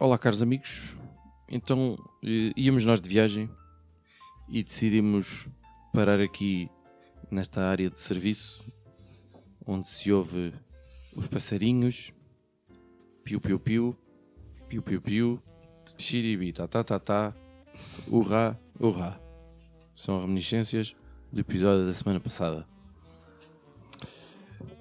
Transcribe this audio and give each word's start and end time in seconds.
Olá, 0.00 0.18
caros 0.18 0.42
amigos. 0.42 0.96
Então 1.48 1.96
eh, 2.22 2.52
íamos 2.56 2.84
nós 2.84 3.00
de 3.00 3.08
viagem 3.08 3.48
e 4.48 4.62
decidimos 4.62 5.48
parar 5.92 6.20
aqui 6.20 6.68
nesta 7.30 7.62
área 7.62 7.88
de 7.88 8.00
serviço 8.00 8.64
onde 9.66 9.88
se 9.88 10.12
ouve 10.12 10.52
os 11.14 11.26
passarinhos, 11.26 12.12
piu 13.22 13.40
piu 13.40 13.58
piu, 13.58 13.96
piu 14.68 14.82
piu 14.82 15.00
piu, 15.00 15.42
xiribi, 15.96 16.52
tá 16.52 16.66
tá 16.66 16.82
tá 16.84 16.98
tá, 16.98 17.34
urrá, 18.08 18.56
urrá. 18.78 19.18
São 19.94 20.20
reminiscências 20.20 20.94
do 21.32 21.40
episódio 21.40 21.86
da 21.86 21.94
semana 21.94 22.20
passada. 22.20 22.66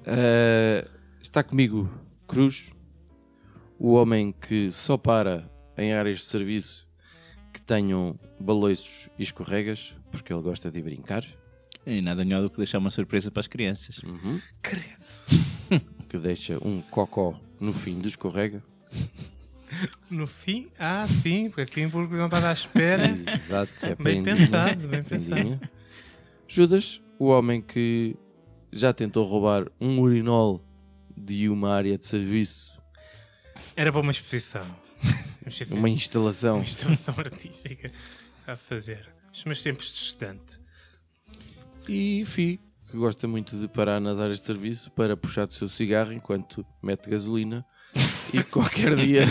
Eh, 0.06 0.88
está 1.22 1.44
comigo 1.44 1.90
Cruz, 2.28 2.72
o 3.80 3.94
homem 3.94 4.32
que 4.32 4.70
só 4.72 4.98
para 4.98 5.50
em 5.78 5.94
áreas 5.94 6.20
de 6.20 6.26
serviço 6.26 6.88
que 7.54 7.62
tenham 7.62 8.20
baloiços 8.40 9.10
e 9.18 9.24
escorregas, 9.24 9.96
porque 10.12 10.34
ele 10.34 10.42
gosta 10.42 10.72
de 10.72 10.82
brincar, 10.82 11.24
E 11.86 12.02
nada 12.02 12.24
melhor 12.24 12.42
do 12.42 12.50
que 12.50 12.58
deixar 12.58 12.78
uma 12.80 12.90
surpresa 12.90 13.30
para 13.32 13.42
as 13.42 13.48
crianças. 13.48 14.00
que 16.10 16.18
deixa 16.18 16.58
um 16.66 16.82
cocó 16.82 17.40
no 17.60 17.74
fim 17.74 18.00
do 18.00 18.08
escorrega. 18.08 18.64
No 20.10 20.28
fim, 20.28 20.70
ah, 20.78 21.08
sim, 21.24 21.50
porque 21.50 21.62
assim 21.62 21.90
porque 21.90 22.16
não 22.16 22.26
estás 22.26 22.44
à 22.44 22.54
espera. 22.54 23.08
Exato, 23.10 23.86
é 23.86 23.96
Bem 23.96 24.24
pensado, 24.24 24.88
bem 24.88 25.04
prendinha. 25.04 25.60
Judas, 26.48 27.02
o 27.18 27.26
homem 27.28 27.62
que 27.62 28.16
já 28.72 28.94
tentou 28.94 29.26
roubar 29.26 29.66
um 29.82 30.00
urinol 30.00 30.64
de 31.18 31.50
uma 31.50 31.74
área 31.74 31.98
de 31.98 32.06
serviço, 32.06 32.80
Era 33.76 33.92
para 33.92 34.02
uma 34.02 34.12
exposição. 34.12 34.64
Uma 35.44 35.50
exposição- 35.50 35.78
uma 35.78 35.90
instalação. 35.90 36.56
uma 36.58 36.64
instalação 36.64 37.16
artística 37.18 37.92
a 38.48 38.56
fazer. 38.56 39.06
Os 39.34 39.44
meus 39.44 39.62
tempos 39.62 39.92
de 39.92 39.98
estudante. 39.98 40.58
E 41.88 42.24
Fi, 42.26 42.60
que 42.90 42.98
gosta 42.98 43.28
muito 43.28 43.58
de 43.58 43.68
parar 43.68 44.00
nas 44.00 44.20
áreas 44.20 44.40
de 44.40 44.46
serviço 44.46 44.92
para 44.92 45.18
puxar 45.18 45.46
do 45.46 45.54
seu 45.54 45.68
cigarro 45.68 46.14
enquanto 46.14 46.66
mete 46.82 47.10
gasolina. 47.10 47.66
E 48.34 48.44
qualquer 48.52 48.96
dia 48.96 49.26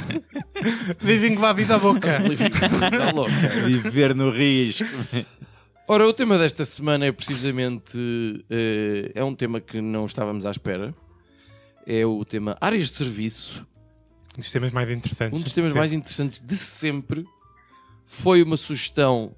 Vivem 1.01 1.35
com 1.35 1.45
a 1.45 1.53
vida 1.53 1.75
à 1.75 1.79
boca. 1.79 2.19
está 2.29 3.13
louca. 3.13 3.33
Viver 3.67 4.15
no 4.15 4.31
risco. 4.31 4.85
Ora, 5.89 6.07
o 6.07 6.13
tema 6.13 6.39
desta 6.39 6.65
semana 6.65 7.07
é 7.07 7.13
precisamente 7.13 7.99
eh, 8.49 9.11
é 9.15 9.25
um 9.25 9.35
tema 9.35 9.61
que 9.61 9.81
não 9.81 10.07
estávamos 10.07 10.47
à 10.47 10.51
espera. 10.51 10.95
É 11.87 12.07
o 12.07 12.25
tema 12.25 12.57
áreas 12.61 12.89
de 12.89 12.95
serviço. 12.95 13.67
Um 14.37 14.41
dos 14.41 14.51
temas 14.51 14.71
mais 14.71 14.91
interessantes. 14.91 15.41
Um 15.41 15.43
dos 15.43 15.53
temas 15.53 15.73
mais 15.73 15.93
interessantes 15.93 16.41
de 16.41 16.57
sempre 16.57 17.25
foi 18.07 18.43
uma 18.43 18.57
sugestão 18.57 19.35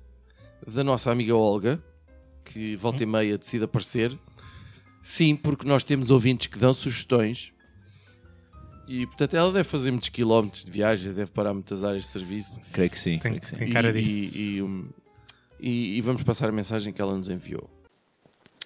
da 0.67 0.84
nossa 0.84 1.11
amiga 1.11 1.34
Olga, 1.34 1.83
que 2.55 2.77
volta 2.77 3.02
e 3.02 3.06
meia 3.06 3.36
decide 3.36 3.64
aparecer. 3.64 4.16
Sim, 5.02 5.34
porque 5.34 5.66
nós 5.66 5.83
temos 5.83 6.10
ouvintes 6.12 6.47
que 6.47 6.56
dão 6.58 6.72
sugestões. 6.72 7.52
E 8.86 9.05
portanto 9.06 9.34
ela 9.34 9.50
deve 9.50 9.64
fazer 9.69 9.91
muitos 9.91 10.08
quilómetros 10.08 10.64
de 10.64 10.70
viagem, 10.70 11.12
deve 11.12 11.32
parar 11.32 11.52
muitas 11.52 11.82
áreas 11.82 12.05
de 12.05 12.08
serviço. 12.10 12.60
Creio 12.72 12.91
que 12.91 12.98
sim. 12.98 13.19
Tem, 13.19 13.32
creio 13.32 13.41
que 13.41 13.48
sim. 13.48 13.56
tem 13.56 13.70
cara 13.72 13.91
e, 13.91 13.92
disso. 14.03 14.38
e- 14.38 14.60
e, 14.60 15.69
e- 15.69 15.98
e 15.98 16.00
vamos 16.00 16.22
passar 16.22 16.48
a 16.48 16.53
mensagem 16.53 16.93
que 16.93 17.03
ela 17.03 17.16
nos 17.16 17.28
enviou. 17.28 17.69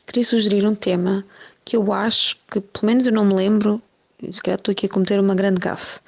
Queria 0.06 0.24
sugerir 0.24 0.66
um 0.66 0.74
tema 0.74 1.24
que 1.64 1.76
eu 1.76 1.92
acho 1.92 2.36
que, 2.50 2.60
pelo 2.60 2.86
menos 2.86 3.06
eu 3.06 3.12
não 3.12 3.24
me 3.24 3.34
lembro, 3.34 3.80
se 4.30 4.42
calhar 4.42 4.58
estou 4.58 4.72
aqui 4.72 4.86
a 4.86 4.88
cometer 4.88 5.18
uma 5.18 5.34
grande 5.34 5.60
gafe, 5.60 5.98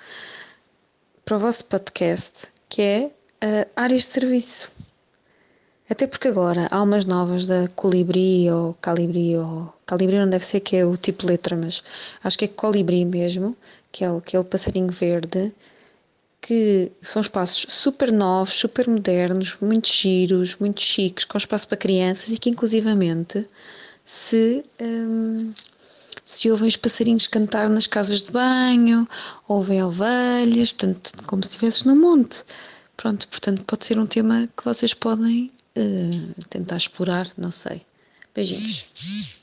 para 1.24 1.36
o 1.36 1.40
vosso 1.40 1.64
podcast, 1.64 2.48
que 2.68 2.82
é 2.82 3.10
ah, 3.40 3.66
áreas 3.84 4.02
de 4.02 4.08
serviço. 4.08 4.70
Até 5.90 6.06
porque 6.06 6.28
agora 6.28 6.68
há 6.70 6.80
umas 6.82 7.04
novas 7.04 7.48
da 7.48 7.66
Colibri 7.74 8.48
ou 8.48 8.74
Calibri, 8.74 9.36
ou 9.36 9.74
Calibri 9.84 10.18
não 10.18 10.30
deve 10.30 10.46
ser 10.46 10.60
que 10.60 10.76
é 10.76 10.86
o 10.86 10.96
tipo 10.96 11.26
letra, 11.26 11.56
mas 11.56 11.82
acho 12.22 12.38
que 12.38 12.44
é 12.44 12.48
Colibri 12.48 13.04
mesmo, 13.04 13.56
que 13.90 14.04
é 14.04 14.08
aquele 14.08 14.44
passarinho 14.44 14.92
verde, 14.92 15.52
que 16.40 16.92
são 17.02 17.20
espaços 17.20 17.66
super 17.68 18.12
novos, 18.12 18.54
super 18.54 18.88
modernos, 18.88 19.56
muito 19.60 19.88
giros, 19.88 20.56
muito 20.60 20.80
chiques, 20.80 21.24
com 21.24 21.36
espaço 21.36 21.66
para 21.66 21.76
crianças 21.76 22.28
e 22.30 22.38
que 22.38 22.50
inclusivamente 22.50 23.44
se, 24.06 24.64
hum, 24.80 25.52
se 26.24 26.50
ouvem 26.52 26.68
os 26.68 26.76
passarinhos 26.76 27.26
cantar 27.26 27.68
nas 27.68 27.88
casas 27.88 28.22
de 28.22 28.30
banho, 28.30 29.08
ouvem 29.48 29.82
ovelhas, 29.82 30.72
portanto, 30.72 31.12
como 31.26 31.42
se 31.42 31.50
estivesses 31.50 31.82
no 31.84 31.96
monte. 31.96 32.44
Pronto, 32.96 33.26
portanto, 33.28 33.64
pode 33.64 33.86
ser 33.86 33.98
um 33.98 34.06
tema 34.06 34.48
que 34.56 34.64
vocês 34.64 34.94
podem 34.94 35.50
eh, 35.76 36.42
tentar 36.48 36.76
explorar, 36.76 37.30
não 37.36 37.50
sei. 37.52 37.82
Beijinhos. 38.34 39.40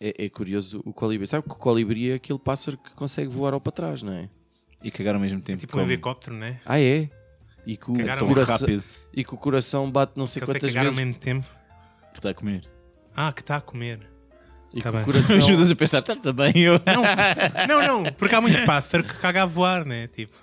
É, 0.00 0.26
é 0.26 0.28
curioso 0.28 0.80
o 0.84 0.92
colibri. 0.92 1.26
Sabe 1.26 1.44
que 1.46 1.52
o 1.52 1.56
colibri 1.56 2.10
é 2.10 2.14
aquele 2.14 2.38
pássaro 2.38 2.76
que 2.78 2.90
consegue 2.92 3.28
voar 3.28 3.52
ao 3.52 3.60
para 3.60 3.72
trás, 3.72 4.02
não 4.02 4.12
é? 4.12 4.28
E 4.82 4.90
cagar 4.90 5.14
ao 5.14 5.20
mesmo 5.20 5.40
tempo. 5.40 5.58
Tipo 5.60 5.76
um 5.76 5.80
como- 5.80 5.90
helicóptero, 5.92 6.36
né? 6.36 6.60
Ah, 6.64 6.80
é? 6.80 7.10
E 7.66 7.76
que 7.76 7.90
o, 7.90 7.96
tão 7.96 8.28
coração, 8.28 8.56
rápido. 8.58 8.84
e 9.12 9.24
que 9.24 9.34
o 9.34 9.36
coração 9.36 9.90
bate 9.90 10.12
não 10.16 10.26
sei 10.26 10.40
Que 10.40 10.46
quantas 10.46 10.70
cagar 10.70 10.86
ao 10.86 10.92
vezes. 10.92 11.04
mesmo 11.06 11.20
tempo. 11.20 11.46
que 12.12 12.18
está 12.20 12.30
a 12.30 12.34
comer. 12.34 12.64
Ah, 13.14 13.32
que 13.32 13.40
está 13.40 13.56
a 13.56 13.60
comer. 13.60 14.00
E 14.72 14.80
Tá 14.80 14.90
que 14.92 14.96
o 14.98 15.04
coração. 15.04 15.36
Ajudas 15.36 15.70
a 15.70 15.74
pensar, 15.76 15.98
está 15.98 16.14
também 16.14 16.52
eu. 16.58 16.80
Não, 17.68 17.82
não, 18.04 18.12
porque 18.12 18.34
há 18.34 18.40
muito 18.40 18.64
pássaro 18.64 19.02
que 19.02 19.14
caga 19.14 19.42
a 19.42 19.46
voar, 19.46 19.84
né? 19.84 20.06
Tipo, 20.08 20.36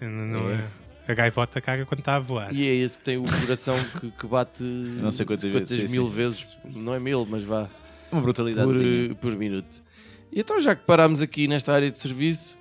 não, 0.00 0.10
não 0.10 0.50
é. 0.50 0.68
A 1.08 1.14
gaivota 1.14 1.58
caga 1.60 1.86
quando 1.86 2.00
está 2.00 2.16
a 2.16 2.20
voar. 2.20 2.54
E 2.54 2.68
é 2.68 2.74
esse 2.74 2.98
que 2.98 3.04
tem 3.04 3.16
o 3.16 3.24
coração 3.24 3.76
que, 3.98 4.10
que 4.10 4.26
bate 4.26 4.62
Não 5.00 5.10
sei 5.10 5.24
quantas 5.24 5.50
vezes, 5.50 5.90
sim, 5.90 5.96
mil 5.96 6.06
sim. 6.06 6.12
vezes, 6.14 6.56
não 6.64 6.94
é 6.94 7.00
mil, 7.00 7.26
mas 7.28 7.42
vá, 7.42 7.66
Uma 8.12 8.20
brutalidade. 8.20 8.70
por, 8.70 9.14
por 9.16 9.36
minuto. 9.36 9.82
E 10.30 10.40
então, 10.40 10.60
já 10.60 10.76
que 10.76 10.84
parámos 10.84 11.22
aqui 11.22 11.48
nesta 11.48 11.72
área 11.72 11.90
de 11.90 11.98
serviço, 11.98 12.58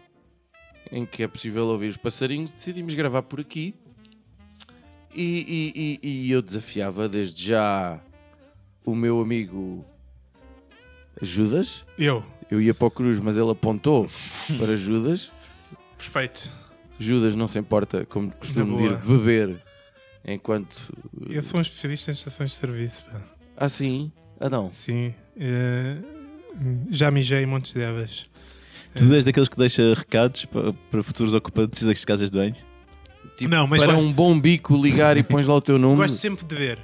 em 0.89 1.05
que 1.05 1.21
é 1.23 1.27
possível 1.27 1.65
ouvir 1.67 1.89
os 1.89 1.97
passarinhos, 1.97 2.51
decidimos 2.51 2.93
gravar 2.93 3.21
por 3.23 3.41
aqui. 3.41 3.75
E, 5.13 5.21
e- 5.73 5.99
e- 6.03 6.27
e 6.27 6.31
eu 6.31 6.41
desafiava 6.41 7.09
desde 7.09 7.43
já 7.45 7.99
o 8.85 8.95
meu 8.95 9.19
amigo 9.19 9.83
Judas. 11.21 11.83
Eu, 11.97 12.23
Eu 12.49 12.61
ia 12.61 12.73
para 12.73 12.87
o 12.87 12.91
Cruz, 12.91 13.19
mas 13.19 13.35
ele 13.35 13.49
apontou 13.51 14.09
para 14.57 14.75
Judas. 14.77 15.29
perfeito. 15.97 16.49
Judas 16.99 17.35
não 17.35 17.47
se 17.47 17.59
importa, 17.59 18.05
como 18.05 18.31
costumo 18.31 18.77
vir, 18.77 18.97
beber 18.97 19.57
enquanto. 20.25 20.93
Eu 21.29 21.43
sou 21.43 21.59
um 21.59 21.61
especialista 21.61 22.11
em 22.11 22.13
estações 22.15 22.51
de 22.51 22.57
serviço. 22.57 23.05
pá. 23.11 23.21
Ah, 23.55 23.69
sim? 23.69 24.11
Ah, 24.39 24.49
não. 24.49 24.71
Sim. 24.71 25.13
eh, 25.39 25.97
já 26.89 27.09
mijei 27.11 27.45
montes 27.45 27.73
delas. 27.73 28.29
Tu 28.95 29.13
és 29.13 29.25
daqueles 29.25 29.47
que 29.49 29.57
deixa 29.57 29.93
recados 29.93 30.45
para, 30.45 30.73
para 30.73 31.03
futuros 31.03 31.33
ocupantes 31.33 31.83
das 31.83 32.03
casas 32.03 32.31
de 32.31 32.37
banho? 32.37 32.55
Tipo, 33.37 33.51
Não, 33.51 33.67
mas 33.67 33.79
para 33.79 33.93
gosto- 33.93 34.07
um 34.07 34.11
bom 34.11 34.39
bico 34.39 34.75
ligar 34.75 35.17
e 35.17 35.21
pões 35.23 35.47
lá 35.47 35.53
o 35.55 35.61
teu 35.61 35.77
número. 35.77 36.01
Gosto 36.01 36.15
sempre 36.17 36.43
de 36.45 36.55
ver. 36.55 36.79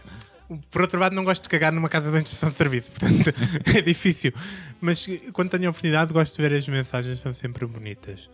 Por 0.69 0.81
outro 0.81 0.99
lado, 0.99 1.15
não 1.15 1.23
gosto 1.23 1.43
de 1.43 1.49
cagar 1.49 1.71
numa 1.71 1.89
casa 1.89 2.05
de 2.05 2.11
banho 2.11 2.23
de 2.23 2.29
estação 2.29 2.49
de 2.49 2.55
serviço, 2.55 2.91
portanto 2.91 3.33
é 3.75 3.81
difícil. 3.81 4.31
Mas 4.79 5.07
quando 5.31 5.49
tenho 5.49 5.65
a 5.67 5.69
oportunidade, 5.71 6.13
gosto 6.13 6.35
de 6.35 6.47
ver 6.47 6.55
as 6.55 6.67
mensagens, 6.67 7.19
são 7.19 7.33
sempre 7.33 7.65
bonitas. 7.65 8.29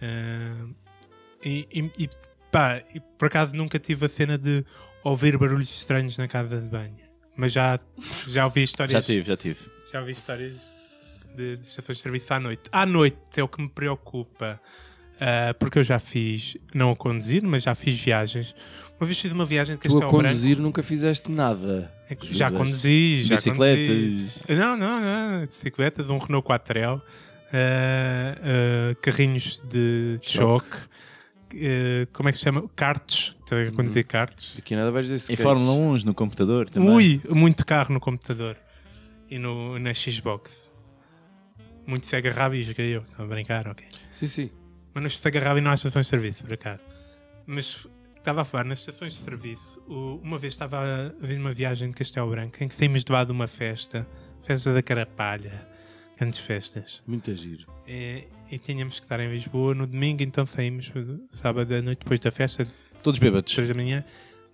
Ah, 0.00 0.66
e, 1.44 1.66
e- 1.72 2.04
e, 2.04 2.10
pá, 2.50 2.82
e 2.94 3.00
por 3.18 3.26
acaso 3.26 3.54
nunca 3.56 3.78
tive 3.78 4.06
a 4.06 4.08
cena 4.08 4.36
de 4.38 4.64
ouvir 5.04 5.36
barulhos 5.38 5.70
estranhos 5.70 6.16
na 6.18 6.26
casa 6.28 6.60
de 6.60 6.66
banho, 6.66 6.96
mas 7.36 7.52
já, 7.52 7.78
já 8.26 8.44
ouvi 8.44 8.62
histórias. 8.62 8.92
Já 8.92 9.02
tive, 9.02 9.26
já 9.28 9.36
tive. 9.36 9.60
Já 9.92 10.00
ouvi 10.00 10.12
histórias 10.12 10.54
de, 11.36 11.56
de 11.56 11.66
estações 11.66 11.96
de 11.98 12.02
serviço 12.02 12.34
à 12.34 12.40
noite. 12.40 12.62
À 12.72 12.84
noite 12.84 13.18
é 13.36 13.42
o 13.42 13.48
que 13.48 13.60
me 13.62 13.68
preocupa. 13.68 14.60
ah, 15.20 15.54
porque 15.58 15.78
eu 15.78 15.84
já 15.84 15.98
fiz, 15.98 16.56
não 16.74 16.90
a 16.90 16.96
conduzir, 16.96 17.42
mas 17.42 17.62
já 17.64 17.74
fiz 17.74 17.98
viagens. 18.00 18.54
Uma 19.00 19.06
vez 19.06 19.18
fiz 19.20 19.30
uma 19.32 19.44
viagem 19.46 19.76
de 19.76 19.80
Tu 19.80 19.84
Castelo 19.84 20.04
a 20.04 20.08
Branco. 20.08 20.24
conduzir 20.24 20.58
nunca 20.58 20.82
fizeste 20.82 21.30
nada. 21.30 21.92
É 22.10 22.14
que 22.16 22.34
Já 22.34 22.50
conduzi, 22.50 23.22
já 23.22 23.36
Bicicletas. 23.36 23.86
conduzi. 23.86 24.34
Não, 24.48 24.76
não, 24.76 25.00
não. 25.00 25.46
Bicicletas, 25.46 26.10
um 26.10 26.18
Renault 26.18 26.46
4L, 26.48 27.00
ah, 27.52 28.36
ah, 28.40 28.94
carrinhos 29.00 29.60
de 29.62 30.16
Choque. 30.22 30.66
choque, 30.68 30.76
ah, 31.54 32.08
como 32.12 32.28
é 32.28 32.32
que 32.32 32.38
se 32.38 32.44
chama? 32.44 32.68
Karts, 32.76 33.36
a 33.50 33.72
conduzir 33.74 34.06
karts. 34.06 34.56
Aqui 34.58 34.74
nada 34.76 34.90
vais 34.90 35.08
desse 35.08 35.32
Em 35.32 35.36
Fórmula 35.36 35.72
1 35.72 36.04
no 36.04 36.14
computador 36.14 36.68
também. 36.68 36.90
Ui, 36.90 37.20
muito 37.30 37.64
carro 37.64 37.92
no 37.94 38.00
computador 38.00 38.56
e 39.30 39.38
no, 39.38 39.78
na 39.78 39.92
Xbox. 39.94 40.70
Muito 41.86 42.06
se 42.06 42.14
agarrava 42.16 42.56
e 42.56 42.62
joguei 42.62 42.94
eu. 42.96 43.02
Estava 43.02 43.24
a 43.24 43.26
brincar, 43.26 43.66
ok. 43.68 43.86
Sim, 44.12 44.26
sim. 44.26 44.50
Mas 44.92 45.02
no 45.02 45.10
se 45.10 45.26
agarrava 45.28 45.58
e 45.58 45.62
não 45.62 45.70
há 45.70 45.74
estações 45.74 46.06
de 46.06 46.10
serviço, 46.10 46.44
por 46.44 46.52
acaso. 46.52 46.82
Mas 47.46 47.86
estava 48.16 48.42
a 48.42 48.44
falar 48.44 48.64
nas 48.64 48.80
estações 48.80 49.14
de 49.14 49.20
serviço. 49.20 49.80
o- 49.88 50.20
Uma 50.22 50.38
vez 50.38 50.52
estava 50.54 50.78
a 50.78 51.08
ver 51.26 51.38
uma 51.38 51.52
viagem 51.52 51.88
de 51.88 51.94
Castelo 51.94 52.30
Branco 52.30 52.62
em 52.62 52.68
que 52.68 52.74
saímos 52.74 53.04
de 53.04 53.10
lá 53.12 53.24
de 53.24 53.32
uma 53.32 53.46
festa, 53.46 54.06
festa 54.42 54.74
da 54.74 54.82
Carapalha, 54.82 55.66
grandes 56.18 56.38
festas. 56.40 57.02
Muito 57.06 57.34
giro. 57.34 57.66
E, 57.86 58.24
e 58.50 58.58
tínhamos 58.58 58.98
que 58.98 59.04
estar 59.04 59.20
em 59.20 59.30
Lisboa 59.30 59.74
no 59.74 59.86
domingo, 59.86 60.22
então 60.22 60.44
saímos 60.46 60.92
sábado 61.30 61.74
à 61.74 61.82
noite 61.82 62.00
depois 62.00 62.20
da 62.20 62.30
festa, 62.30 62.66
Todos 63.02 63.20
bêbados. 63.20 63.54
3 63.54 63.68
da 63.68 63.74
manhã. 63.74 64.04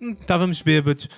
Hum, 0.01 0.15
Estávamos 0.19 0.61
bêbados, 0.61 1.09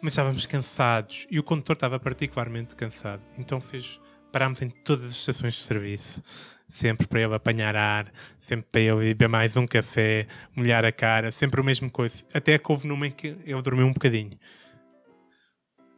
mas 0.00 0.12
estávamos 0.12 0.46
cansados 0.46 1.26
e 1.30 1.38
o 1.38 1.42
condutor 1.42 1.74
estava 1.74 1.98
particularmente 1.98 2.76
cansado. 2.76 3.22
Então 3.36 3.60
fez. 3.60 3.98
Parámos 4.30 4.60
em 4.60 4.68
todas 4.68 5.06
as 5.06 5.12
estações 5.12 5.54
de 5.54 5.60
serviço, 5.60 6.22
sempre 6.68 7.06
para 7.06 7.22
ele 7.22 7.34
apanhar 7.34 7.74
ar, 7.74 8.12
sempre 8.38 8.66
para 8.70 8.80
ele 8.82 9.00
beber 9.14 9.26
mais 9.26 9.56
um 9.56 9.66
café, 9.66 10.26
molhar 10.54 10.84
a 10.84 10.92
cara, 10.92 11.32
sempre 11.32 11.62
o 11.62 11.64
mesmo 11.64 11.90
coisa. 11.90 12.24
Até 12.32 12.58
que 12.58 12.70
houve 12.70 12.86
numa 12.86 13.06
em 13.06 13.10
que 13.10 13.28
ele 13.42 13.62
dormiu 13.62 13.86
um 13.86 13.92
bocadinho. 13.92 14.38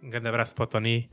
Um 0.01 0.09
grande 0.09 0.29
abraço 0.29 0.55
para 0.55 0.63
o 0.63 0.67
Tony. 0.67 1.11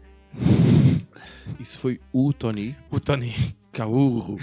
Isso 1.60 1.80
foi 1.80 2.00
o 2.14 2.32
Tony 2.32 2.76
O 2.92 3.00
Tony. 3.00 3.34
Caurro. 3.78 4.38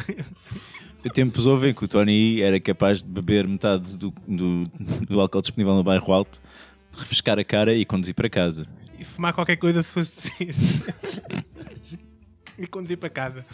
Há 1.04 1.10
tempos 1.10 1.44
houve 1.44 1.68
em 1.68 1.74
que 1.74 1.84
o 1.84 1.88
Tony 1.88 2.40
era 2.40 2.60
capaz 2.60 3.02
de 3.02 3.08
beber 3.08 3.48
metade 3.48 3.96
do, 3.96 4.14
do, 4.28 4.64
do 5.08 5.20
álcool 5.20 5.40
disponível 5.40 5.74
no 5.74 5.82
bairro 5.82 6.12
alto, 6.12 6.40
refrescar 6.96 7.36
a 7.38 7.44
cara 7.44 7.74
e 7.74 7.84
conduzir 7.84 8.14
para 8.14 8.30
casa. 8.30 8.64
e 8.96 9.04
fumar 9.04 9.32
qualquer 9.32 9.56
coisa 9.56 9.82
se 9.82 9.90
fosse 9.92 10.12
preciso. 10.12 10.84
e 12.56 12.66
conduzir 12.68 12.96
para 12.96 13.10
casa. 13.10 13.44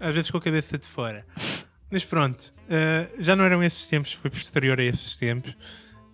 Às 0.00 0.12
vezes 0.12 0.28
com 0.28 0.38
a 0.38 0.40
cabeça 0.40 0.76
de 0.76 0.88
fora. 0.88 1.24
Mas 1.88 2.04
pronto, 2.04 2.52
eh, 2.68 3.08
já 3.20 3.36
não 3.36 3.44
eram 3.44 3.62
esses 3.62 3.86
tempos, 3.86 4.12
foi 4.12 4.28
posterior 4.28 4.78
a 4.80 4.82
esses 4.82 5.16
tempos. 5.16 5.56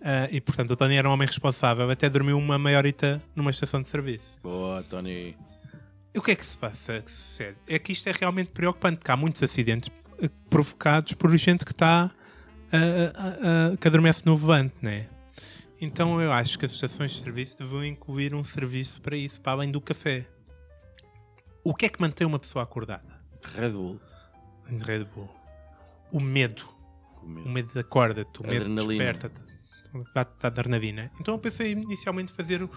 Eh, 0.01 0.29
e 0.33 0.41
portanto, 0.41 0.71
o 0.71 0.75
Tony 0.75 0.95
era 0.95 1.09
um 1.09 1.13
homem 1.13 1.27
responsável, 1.27 1.89
até 1.89 2.07
dormiu 2.09 2.37
uma 2.37 2.59
maiorita 2.59 3.21
numa 3.35 3.49
estação 3.49 3.81
de 3.81 3.87
serviço. 3.87 4.37
Boa, 4.43 4.83
Tony. 4.83 5.35
O 6.15 6.21
que 6.21 6.31
é 6.31 6.35
que 6.35 6.45
se 6.45 6.57
passa? 6.57 7.01
Que 7.01 7.09
sucede? 7.11 7.57
É 7.67 7.79
que 7.79 7.91
isto 7.91 8.07
é 8.07 8.11
realmente 8.11 8.51
preocupante, 8.51 9.03
que 9.03 9.11
há 9.11 9.17
muitos 9.17 9.41
acidentes 9.41 9.89
eh, 10.21 10.29
provocados 10.49 11.13
por 11.13 11.35
gente 11.37 11.65
que 11.65 11.71
está 11.71 12.11
eh, 12.71 13.11
a- 13.15 13.21
a- 13.21 13.73
a- 13.73 13.77
que 13.77 13.87
adormece 13.87 14.23
no 14.25 14.35
volante, 14.35 14.75
né? 14.81 15.07
Então 15.81 16.21
eu 16.21 16.31
acho 16.31 16.57
que 16.57 16.65
as 16.65 16.71
estações 16.71 17.11
de 17.11 17.21
serviço 17.21 17.57
deviam 17.57 17.83
incluir 17.85 18.33
um 18.33 18.43
serviço 18.43 19.01
para 19.01 19.17
isso, 19.17 19.41
para 19.41 19.51
além 19.53 19.71
do 19.71 19.81
café. 19.81 20.25
O 21.63 21.73
que 21.73 21.85
é 21.85 21.89
que 21.89 21.99
mantém 21.99 22.25
uma 22.27 22.39
pessoa 22.39 22.63
acordada? 22.63 23.21
Red 23.55 23.71
Bull. 23.71 23.99
Red 24.85 25.03
Bull. 25.05 25.29
O 26.11 26.19
medo. 26.19 26.67
Com 27.15 27.27
medo. 27.27 27.45
O 27.47 27.49
medo 27.51 27.79
acorda-te, 27.79 28.41
o 28.41 28.47
medo 28.47 28.73
desperta-te. 28.75 29.41
Bate-te 30.13 30.43
a 30.45 30.47
adrenalina. 30.47 31.11
Então 31.19 31.33
eu 31.35 31.39
pensei 31.39 31.71
inicialmente 31.71 32.31
fazer 32.33 32.67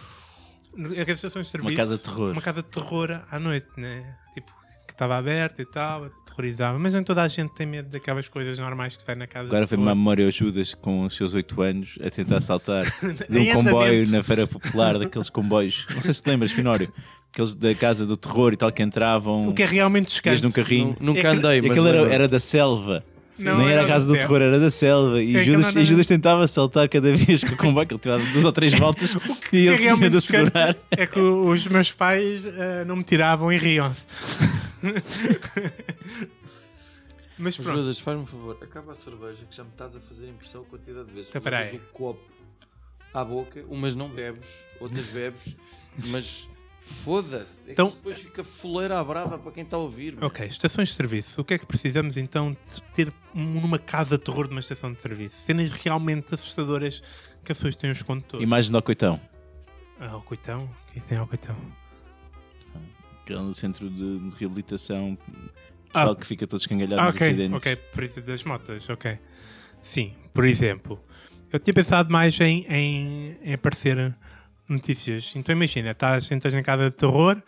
estações 1.09 1.47
de 1.47 1.53
serviço. 1.53 1.77
casa 1.77 1.97
de 1.97 2.03
terror. 2.03 2.33
Uma 2.33 2.43
casa 2.43 2.63
de 2.63 2.69
terror 2.69 3.21
à 3.31 3.39
noite, 3.39 3.69
né? 3.77 4.05
Tipo, 4.35 4.51
que 4.87 4.93
estava 4.93 5.17
aberta 5.17 5.63
e 5.63 5.65
tal, 5.67 6.05
aterrorizava. 6.05 6.79
Mas 6.79 6.95
nem 6.95 7.03
toda 7.03 7.23
a 7.23 7.29
gente 7.29 7.55
tem 7.55 7.67
medo 7.67 7.89
daquelas 7.89 8.29
coisas 8.29 8.59
normais 8.59 8.97
que 8.97 9.03
sai 9.03 9.15
na 9.15 9.27
casa 9.27 9.49
Agora 9.49 9.65
de 9.65 9.69
foi 9.69 9.79
uma 9.79 9.95
memória 9.95 10.25
ao 10.25 10.31
Judas 10.31 10.75
com 10.75 11.05
os 11.05 11.17
seus 11.17 11.35
8 11.35 11.63
anos 11.63 11.99
a 12.05 12.11
tentar 12.11 12.41
saltar 12.41 12.85
de 13.29 13.39
um 13.39 13.53
comboio 13.53 14.09
na 14.11 14.23
Feira 14.23 14.47
Popular, 14.47 14.99
daqueles 14.99 15.31
comboios. 15.31 15.87
Não 15.95 16.03
sei 16.03 16.13
se 16.15 16.23
te 16.23 16.29
lembras, 16.31 16.53
Finório. 16.53 16.93
Aqueles 17.33 17.55
da 17.55 17.75
Casa 17.75 18.07
do 18.07 18.17
Terror 18.17 18.53
e 18.53 18.57
tal 18.57 18.73
que 18.73 18.83
entravam 18.83 19.49
O 19.49 19.55
que 19.55 19.63
é 19.63 19.67
realmente 19.67 20.11
chocante. 20.11 20.31
desde 20.43 20.47
um 20.47 20.51
carrinho. 20.53 20.97
Nu- 21.01 21.15
Nunca 21.15 21.21
É 21.21 21.27
andei, 21.33 21.61
mas 21.61 21.71
aquilo 21.71 21.87
era, 21.89 22.13
era 22.15 22.29
da 22.29 22.41
selva. 22.41 23.05
Não, 23.39 23.59
Nem 23.59 23.71
era 23.71 23.85
a 23.85 23.87
casa 23.87 24.07
do 24.07 24.15
terror, 24.15 24.41
era 24.41 24.59
da 24.59 24.71
selva. 24.71 25.23
E 25.23 25.37
É 25.37 25.45
Judas, 25.45 25.67
não, 25.67 25.73
não, 25.75 25.83
e 25.83 25.85
Judas 25.85 26.07
tentava 26.07 26.47
saltar 26.47 26.89
cada 26.89 27.15
vez 27.15 27.43
que 27.45 27.55
o 27.55 27.57
comboio, 27.57 27.87
que 27.87 27.95
ele 27.95 28.01
tinha 28.01 28.19
duas 28.19 28.45
ou 28.45 28.53
três 28.53 28.73
voltas 28.79 29.15
e 29.15 29.19
que 29.51 29.57
é 29.57 29.61
ele 29.73 29.79
tinha 29.79 30.11
de 30.11 30.17
assegurar. 30.17 30.75
chocante 30.75 30.81
É 30.91 31.07
que 31.07 31.21
os 31.21 31.67
meus 31.67 31.93
pais 31.93 32.45
eh, 32.45 32.85
não 32.87 32.97
me 32.97 33.05
tiravam 33.05 33.53
e 33.53 33.59
riam-se. 33.59 34.07
Mas 37.39 37.57
pronto. 37.57 37.79
Judas, 37.79 37.99
faz-me 37.99 38.23
um 38.23 38.27
favor, 38.27 38.57
acaba 38.63 38.93
a 38.93 38.95
cerveja 38.95 39.45
que 39.49 39.55
já 39.55 39.63
me 39.63 39.71
estás 39.71 39.95
a 39.95 40.01
fazer 40.01 40.29
impressão 40.29 40.63
a 40.63 40.65
quantidade 40.65 41.07
de 41.07 41.13
vezes. 41.13 41.29
Então, 41.29 41.43
peraí. 41.43 41.77
O 41.77 41.81
copo 41.93 42.33
à 43.13 43.25
boca, 43.25 43.63
umas 43.69 43.95
não 43.95 44.09
bebes, 44.09 44.49
outras 44.81 45.07
bebes, 45.07 45.55
mas 46.09 46.49
foda-se. 46.87 47.69
É 47.69 47.73
Então- 47.73 47.91
que 47.91 47.97
depois 47.97 48.19
fica 48.19 48.45
foleira 48.45 48.99
à 49.01 49.05
brava 49.05 49.39
para 49.39 49.51
quem 49.53 49.65
está 49.65 49.77
a 49.77 49.81
ouvir. 49.81 50.15
meu. 50.17 50.27
Ok, 50.27 50.47
estações 50.47 50.89
de 50.91 50.95
serviço. 50.95 51.41
O 51.41 51.45
que 51.45 51.55
é 51.55 51.59
que 51.59 51.67
precisamos 51.67 52.17
então 52.17 52.53
de 52.53 52.83
ter 52.95 53.13
um- 53.35 53.61
numa 53.61 53.79
casa 53.79 54.17
de 54.17 54.25
terror 54.25 54.47
de 54.47 54.53
uma 54.53 54.61
estação 54.61 54.93
de 54.93 55.01
serviço? 55.01 55.37
Cenas 55.37 55.73
realmente 55.73 56.35
assustadoras 56.35 57.01
que 57.45 57.53
as 57.53 57.59
pessoas 57.59 57.77
têm 57.77 57.91
os 57.91 58.03
condutores. 58.03 58.43
Imagem 58.43 58.71
do 58.71 58.79
Alcoitão, 58.79 59.21
Ah, 59.99 60.17
o 60.17 60.21
coitão? 60.23 60.65
O 60.65 60.93
que 60.93 60.99
é 60.99 61.03
que 61.03 61.09
tem 61.09 61.19
ao 61.19 61.27
coitão? 61.27 61.57
que 63.25 63.33
é 63.33 63.39
um 63.41 63.53
centro 63.53 63.91
de, 63.91 64.19
de 64.21 64.37
reabilitação. 64.37 65.19
Ah. 65.93 66.15
Que 66.15 66.27
fica 66.27 66.47
todo 66.47 66.61
escangalhado 66.61 67.01
Ah, 67.03 67.07
nos 67.07 67.15
ok, 67.17 67.27
acidentes. 67.27 67.57
ok, 67.57 67.77
por 67.77 68.03
isso 68.05 68.21
das 68.21 68.45
motas, 68.45 68.89
ok. 68.91 69.19
Sim, 69.83 70.15
por 70.33 70.45
exemplo, 70.45 71.01
eu 71.53 71.59
tinha 71.59 71.75
pensado 71.75 72.13
mais 72.13 72.39
em, 72.41 72.65
em, 72.69 73.37
em 73.43 73.55
aparecer 73.55 74.15
notícias. 74.69 75.33
Então 75.37 75.55
imagina, 75.55 75.91
estás, 75.93 76.31
entras 76.31 76.55
na 76.55 76.63
casa 76.63 76.91
de 76.91 76.97
terror, 76.97 77.41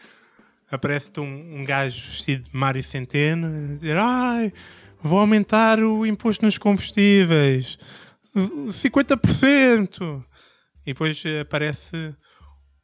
aparece-te 0.71 1.21
um, 1.21 1.61
um 1.61 1.65
gajo 1.65 2.01
vestido 2.01 2.45
de 2.45 2.51
Mário 2.57 2.83
Centeno 2.83 3.47
a 3.47 3.75
dizer: 3.75 3.97
Ai, 3.97 4.53
vou 5.03 5.19
aumentar 5.21 5.81
o 5.81 6.07
imposto 6.07 6.45
nos 6.45 6.59
combustíveis, 6.59 7.79
50%. 8.37 10.25
E 10.87 10.93
depois 10.93 11.23
eh, 11.25 11.41
aparece 11.41 12.15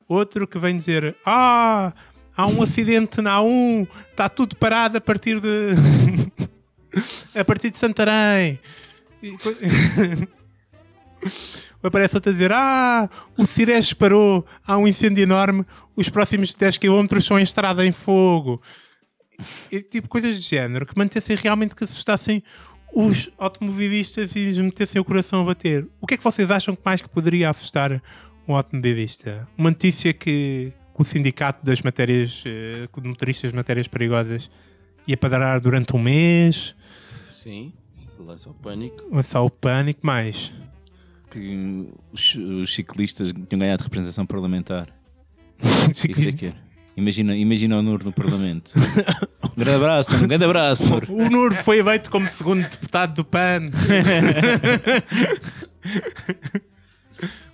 outro 0.09 0.47
que 0.47 0.59
vem 0.59 0.77
dizer: 0.77 1.15
Ah, 1.25 1.93
há 2.37 2.47
um 2.47 2.63
acidente 2.63 3.23
na 3.23 3.39
A1, 3.39 3.89
está 4.11 4.29
tudo 4.29 4.57
parado 4.57 4.99
a 4.99 5.01
partir 5.01 5.41
de. 5.41 5.71
a 7.39 7.45
partir 7.45 7.71
de 7.71 7.79
Santarém. 7.79 8.59
E 9.23 9.31
depois- 9.31 9.57
Aparece 11.87 12.17
outro 12.17 12.31
a 12.31 12.33
dizer: 12.33 12.51
Ah, 12.53 13.09
o 13.37 13.47
Cires 13.47 13.93
parou, 13.93 14.45
há 14.67 14.77
um 14.77 14.89
incêndio 14.89 15.23
enorme, 15.23 15.65
os 15.95 16.09
próximos 16.09 16.55
10 16.55 16.79
km 16.79 17.21
são 17.21 17.39
em 17.39 17.43
estrada 17.43 17.85
em 17.85 17.93
fogo. 17.93 18.61
E, 19.71 19.83
tipo, 19.83 20.09
coisas 20.09 20.37
de 20.37 20.41
género 20.49 20.87
que 20.87 20.97
mantessem 20.97 21.37
realmente 21.37 21.75
que 21.75 21.85
assustassem 21.85 22.43
os 22.95 23.29
automobilistas 23.37 24.37
e 24.37 24.45
lhes 24.45 24.59
metessem 24.59 25.01
o 25.01 25.05
coração 25.05 25.43
a 25.43 25.45
bater. 25.45 25.87
O 26.01 26.07
que 26.07 26.15
é 26.15 26.17
que 26.17 26.23
vocês 26.25 26.51
acham 26.51 26.77
que 26.77 26.83
mais 26.85 27.03
que 27.03 27.09
poderia 27.09 27.51
assustar 27.51 28.01
um 28.47 28.55
automobilista? 28.55 29.49
Uma 29.59 29.71
notícia 29.71 30.13
que, 30.13 30.73
que 30.95 31.03
o 31.03 31.05
sindicato 31.05 31.65
das 31.67 31.83
matérias, 31.83 32.45
eh, 32.47 32.87
de 32.97 33.09
motoristas 33.09 33.51
de 33.51 33.57
matérias 33.57 33.89
perigosas 33.89 34.49
ia 35.07 35.17
parar 35.17 35.59
durante 35.61 35.95
um 35.97 35.99
mês, 35.99 36.77
Sim, 37.43 37.73
se 37.93 38.23
lança 38.23 38.49
o 38.49 38.55
pânico. 38.55 39.03
lançar 39.11 39.43
o 39.43 39.51
pânico, 39.51 40.07
mais. 40.07 40.53
Que 41.35 41.89
os, 42.13 42.37
os 42.37 42.73
ciclistas 42.73 43.33
tinham 43.33 43.59
ganhado 43.59 43.83
representação 43.83 44.25
parlamentar. 44.25 44.89
Isso 45.91 46.07
é 46.29 46.33
que 46.33 46.47
era. 46.47 46.65
Imagina, 46.97 47.37
imagina 47.37 47.77
o 47.77 47.83
Nur 47.83 48.05
no 48.05 48.13
Parlamento. 48.13 48.71
Um 49.45 49.61
grande 49.61 49.77
abraço, 49.77 50.11
Nur, 50.13 50.25
um 50.25 50.27
grande 50.27 50.45
abraço, 50.45 50.87
Nur. 50.89 51.05
O 51.09 51.31
Nur 51.31 51.53
foi 51.53 51.79
eleito 51.79 52.11
como 52.11 52.29
segundo 52.29 52.69
deputado 52.69 53.15
do 53.15 53.25
PAN. 53.25 53.71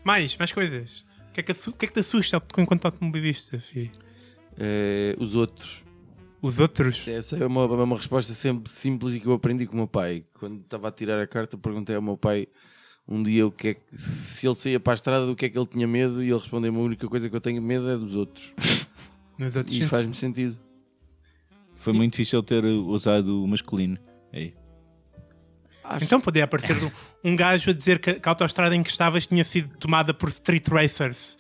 mais, 0.02 0.34
mais 0.38 0.50
coisas. 0.50 1.04
O 1.28 1.32
que 1.34 1.40
é 1.40 1.42
que, 1.42 1.52
o 1.52 1.72
que, 1.72 1.84
é 1.84 1.88
que 1.88 1.92
te 1.92 2.00
assusta 2.00 2.40
enquanto 2.56 2.86
automobilista, 2.86 3.58
filho? 3.58 3.90
Eh, 4.58 5.14
os 5.18 5.34
outros. 5.34 5.82
Os 6.40 6.58
outros? 6.58 7.06
Essa 7.06 7.36
é 7.36 7.46
uma, 7.46 7.64
é 7.64 7.66
uma 7.66 7.96
resposta 7.96 8.32
sempre 8.32 8.72
simples 8.72 9.14
e 9.14 9.20
que 9.20 9.26
eu 9.26 9.34
aprendi 9.34 9.66
com 9.66 9.74
o 9.74 9.76
meu 9.76 9.88
pai. 9.88 10.24
Quando 10.38 10.60
estava 10.60 10.88
a 10.88 10.90
tirar 10.90 11.20
a 11.20 11.26
carta, 11.26 11.58
perguntei 11.58 11.96
ao 11.96 12.02
meu 12.02 12.16
pai 12.16 12.48
um 13.10 13.22
dia 13.22 13.46
o 13.46 13.50
que 13.50 13.68
é 13.68 13.74
que, 13.74 13.96
se 13.96 14.46
ele 14.46 14.54
saía 14.54 14.78
para 14.78 14.92
a 14.92 14.94
estrada, 14.94 15.26
do 15.26 15.34
que 15.34 15.46
é 15.46 15.48
que 15.48 15.58
ele 15.58 15.66
tinha 15.66 15.86
medo, 15.86 16.22
e 16.22 16.28
ele 16.28 16.38
respondeu: 16.38 16.74
A 16.74 16.78
única 16.78 17.08
coisa 17.08 17.28
que 17.28 17.34
eu 17.34 17.40
tenho 17.40 17.60
medo 17.60 17.90
é 17.90 17.96
dos 17.96 18.14
outros. 18.14 18.54
Outros 19.40 19.74
E 19.74 19.86
faz-me 19.86 20.14
sentido. 20.14 20.54
Foi 21.78 21.94
muito 21.94 22.12
difícil 22.12 22.40
ele 22.40 22.46
ter 22.46 22.62
usado 22.62 23.42
o 23.42 23.48
masculino. 23.48 23.98
Aí. 24.30 24.52
Acho 25.82 26.04
Então 26.04 26.20
podia 26.20 26.44
aparecer 26.44 26.76
um, 26.84 27.30
um 27.30 27.34
gajo 27.34 27.70
a 27.70 27.72
dizer 27.72 27.98
que, 27.98 28.14
que 28.14 28.28
a 28.28 28.32
autoestrada 28.32 28.76
em 28.76 28.82
que 28.82 28.90
estavas 28.90 29.26
tinha 29.26 29.42
sido 29.42 29.76
tomada 29.78 30.12
por 30.12 30.28
street 30.28 30.68
racers. 30.68 31.38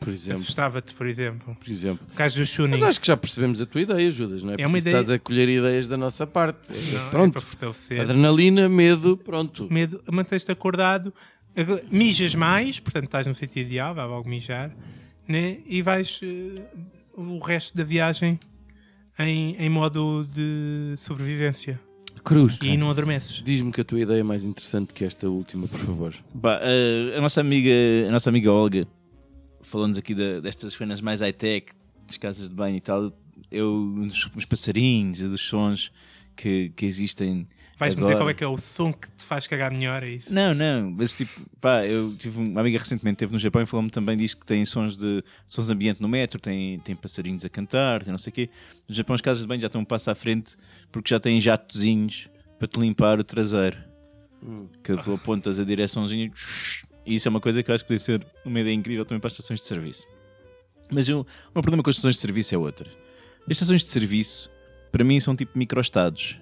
Por 0.00 0.08
exemplo. 0.12 0.40
Assustava-te, 0.40 0.94
por 0.94 1.06
exemplo. 1.06 1.54
Por 1.60 1.70
exemplo. 1.70 2.04
O 2.12 2.16
caso 2.16 2.42
do. 2.42 2.68
Mas 2.70 2.82
acho 2.82 3.00
que 3.00 3.06
já 3.06 3.16
percebemos 3.16 3.60
a 3.60 3.66
tua 3.66 3.82
ideia, 3.82 4.10
Judas, 4.10 4.42
não 4.42 4.54
é? 4.54 4.56
É 4.58 4.66
uma 4.66 4.78
ideia- 4.78 4.94
estás 4.94 5.10
a 5.10 5.18
colher 5.18 5.48
ideias 5.48 5.86
da 5.86 5.96
nossa 5.96 6.26
parte. 6.26 6.58
É, 6.72 6.92
Não, 6.94 7.06
é 7.06 7.10
pronto. 7.10 7.32
para 7.34 7.42
fortalecer. 7.42 8.00
Adrenalina, 8.00 8.68
medo, 8.68 9.16
pronto. 9.16 9.68
medo, 9.70 10.02
mantens-te 10.10 10.50
acordado, 10.50 11.12
mijas 11.90 12.34
mais, 12.34 12.80
portanto 12.80 13.04
estás 13.04 13.26
no 13.26 13.34
sítio 13.34 13.60
ideal, 13.60 13.94
vai 13.94 14.06
logo 14.06 14.28
mijar, 14.28 14.74
né? 15.28 15.58
e 15.66 15.82
vais 15.82 16.20
eh, 16.22 16.62
o 17.14 17.38
resto 17.38 17.76
da 17.76 17.84
viagem 17.84 18.38
em, 19.18 19.54
em 19.56 19.68
modo 19.68 20.26
de 20.32 20.94
sobrevivência. 20.96 21.78
Cruz, 22.24 22.58
E 22.62 22.76
não 22.76 22.90
adormeces. 22.90 23.42
diz-me 23.42 23.72
que 23.72 23.80
a 23.80 23.84
tua 23.84 23.98
ideia 24.00 24.20
é 24.20 24.22
mais 24.22 24.44
interessante 24.44 24.92
que 24.92 25.04
esta 25.04 25.26
última, 25.28 25.66
por 25.66 25.80
favor. 25.80 26.14
Pá, 26.40 26.58
a, 26.62 27.18
a 27.18 27.20
nossa 27.20 27.40
amiga, 27.40 27.70
a 28.08 28.12
nossa 28.12 28.28
amiga 28.28 28.52
Olga 28.52 28.86
falou-nos 29.62 29.98
aqui 29.98 30.14
da- 30.14 30.40
destas 30.40 30.74
cenas 30.74 31.00
mais 31.00 31.20
high-tech, 31.20 31.72
das 32.06 32.16
casas 32.16 32.48
de 32.48 32.54
banho 32.54 32.76
e 32.76 32.80
tal. 32.80 33.12
Eu, 33.50 33.94
os, 34.06 34.28
os 34.36 34.44
passarinhos, 34.44 35.18
dos 35.20 35.40
sons 35.40 35.90
que, 36.36 36.70
que 36.76 36.86
existem. 36.86 37.48
Vais-me 37.78 38.02
dizer 38.02 38.16
qual 38.16 38.28
é 38.28 38.34
que 38.34 38.44
é 38.44 38.46
o 38.46 38.58
som 38.58 38.92
que 38.92 39.10
te 39.10 39.24
faz 39.24 39.46
cagar 39.46 39.72
melhor, 39.72 40.02
é 40.02 40.10
isso? 40.10 40.34
Não, 40.34 40.52
não, 40.52 40.90
mas 40.90 41.14
tipo, 41.14 41.40
pá, 41.62 41.86
eu 41.86 42.14
tive 42.14 42.38
uma 42.38 42.60
amiga 42.60 42.78
recentemente 42.78 43.14
esteve 43.14 43.32
no 43.32 43.38
Japão 43.38 43.62
e 43.62 43.66
falou-me 43.66 43.88
também 43.90 44.18
disso 44.18 44.36
que 44.36 44.44
tem 44.44 44.66
sons 44.66 44.98
de 44.98 45.24
sons 45.46 45.68
de 45.68 45.72
ambiente 45.72 46.02
no 46.02 46.06
metro, 46.08 46.38
tem, 46.38 46.78
tem 46.80 46.94
passarinhos 46.94 47.42
a 47.42 47.48
cantar, 47.48 48.02
tem 48.02 48.12
não 48.12 48.18
sei 48.18 48.30
o 48.30 48.34
quê. 48.34 48.50
No 48.86 48.94
Japão 48.94 49.14
as 49.14 49.22
casas 49.22 49.42
de 49.42 49.48
banho 49.48 49.62
já 49.62 49.66
estão 49.68 49.80
um 49.80 49.84
passo 49.84 50.10
à 50.10 50.14
frente 50.14 50.56
porque 50.92 51.08
já 51.08 51.18
têm 51.18 51.40
jatozinhos 51.40 52.28
para 52.58 52.68
te 52.68 52.78
limpar 52.78 53.18
o 53.18 53.24
traseiro. 53.24 53.78
Que 54.84 54.94
tu 54.98 55.12
apontas 55.14 55.58
a 55.58 55.64
direçãozinha 55.64 56.30
e 57.10 57.14
isso 57.14 57.28
é 57.28 57.30
uma 57.30 57.40
coisa 57.40 57.62
que 57.62 57.70
eu 57.70 57.74
acho 57.74 57.84
que 57.84 57.88
podia 57.88 57.98
ser 57.98 58.26
uma 58.44 58.60
ideia 58.60 58.74
incrível 58.74 59.04
também 59.04 59.20
para 59.20 59.28
as 59.28 59.34
estações 59.34 59.60
de 59.60 59.66
serviço. 59.66 60.06
Mas 60.90 61.08
eu, 61.08 61.20
o 61.20 61.26
meu 61.54 61.62
problema 61.62 61.82
com 61.82 61.90
as 61.90 61.96
estações 61.96 62.16
de 62.16 62.20
serviço 62.20 62.54
é 62.54 62.58
outra. 62.58 62.88
As 63.46 63.50
estações 63.56 63.82
de 63.82 63.88
serviço, 63.88 64.50
para 64.92 65.04
mim, 65.04 65.18
são 65.20 65.34
tipo 65.36 65.58
microestados. 65.58 66.38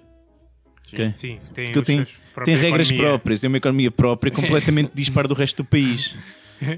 ok? 0.91 1.11
Sim, 1.11 1.39
tem, 1.53 1.71
tem, 1.71 2.05
tem 2.45 2.55
regras 2.55 2.87
economia. 2.87 2.97
próprias, 3.09 3.39
tem 3.41 3.47
uma 3.47 3.57
economia 3.57 3.91
própria 3.91 4.31
completamente 4.31 4.91
dispar 4.95 5.27
do 5.27 5.33
resto 5.33 5.57
do 5.57 5.65
país. 5.65 6.15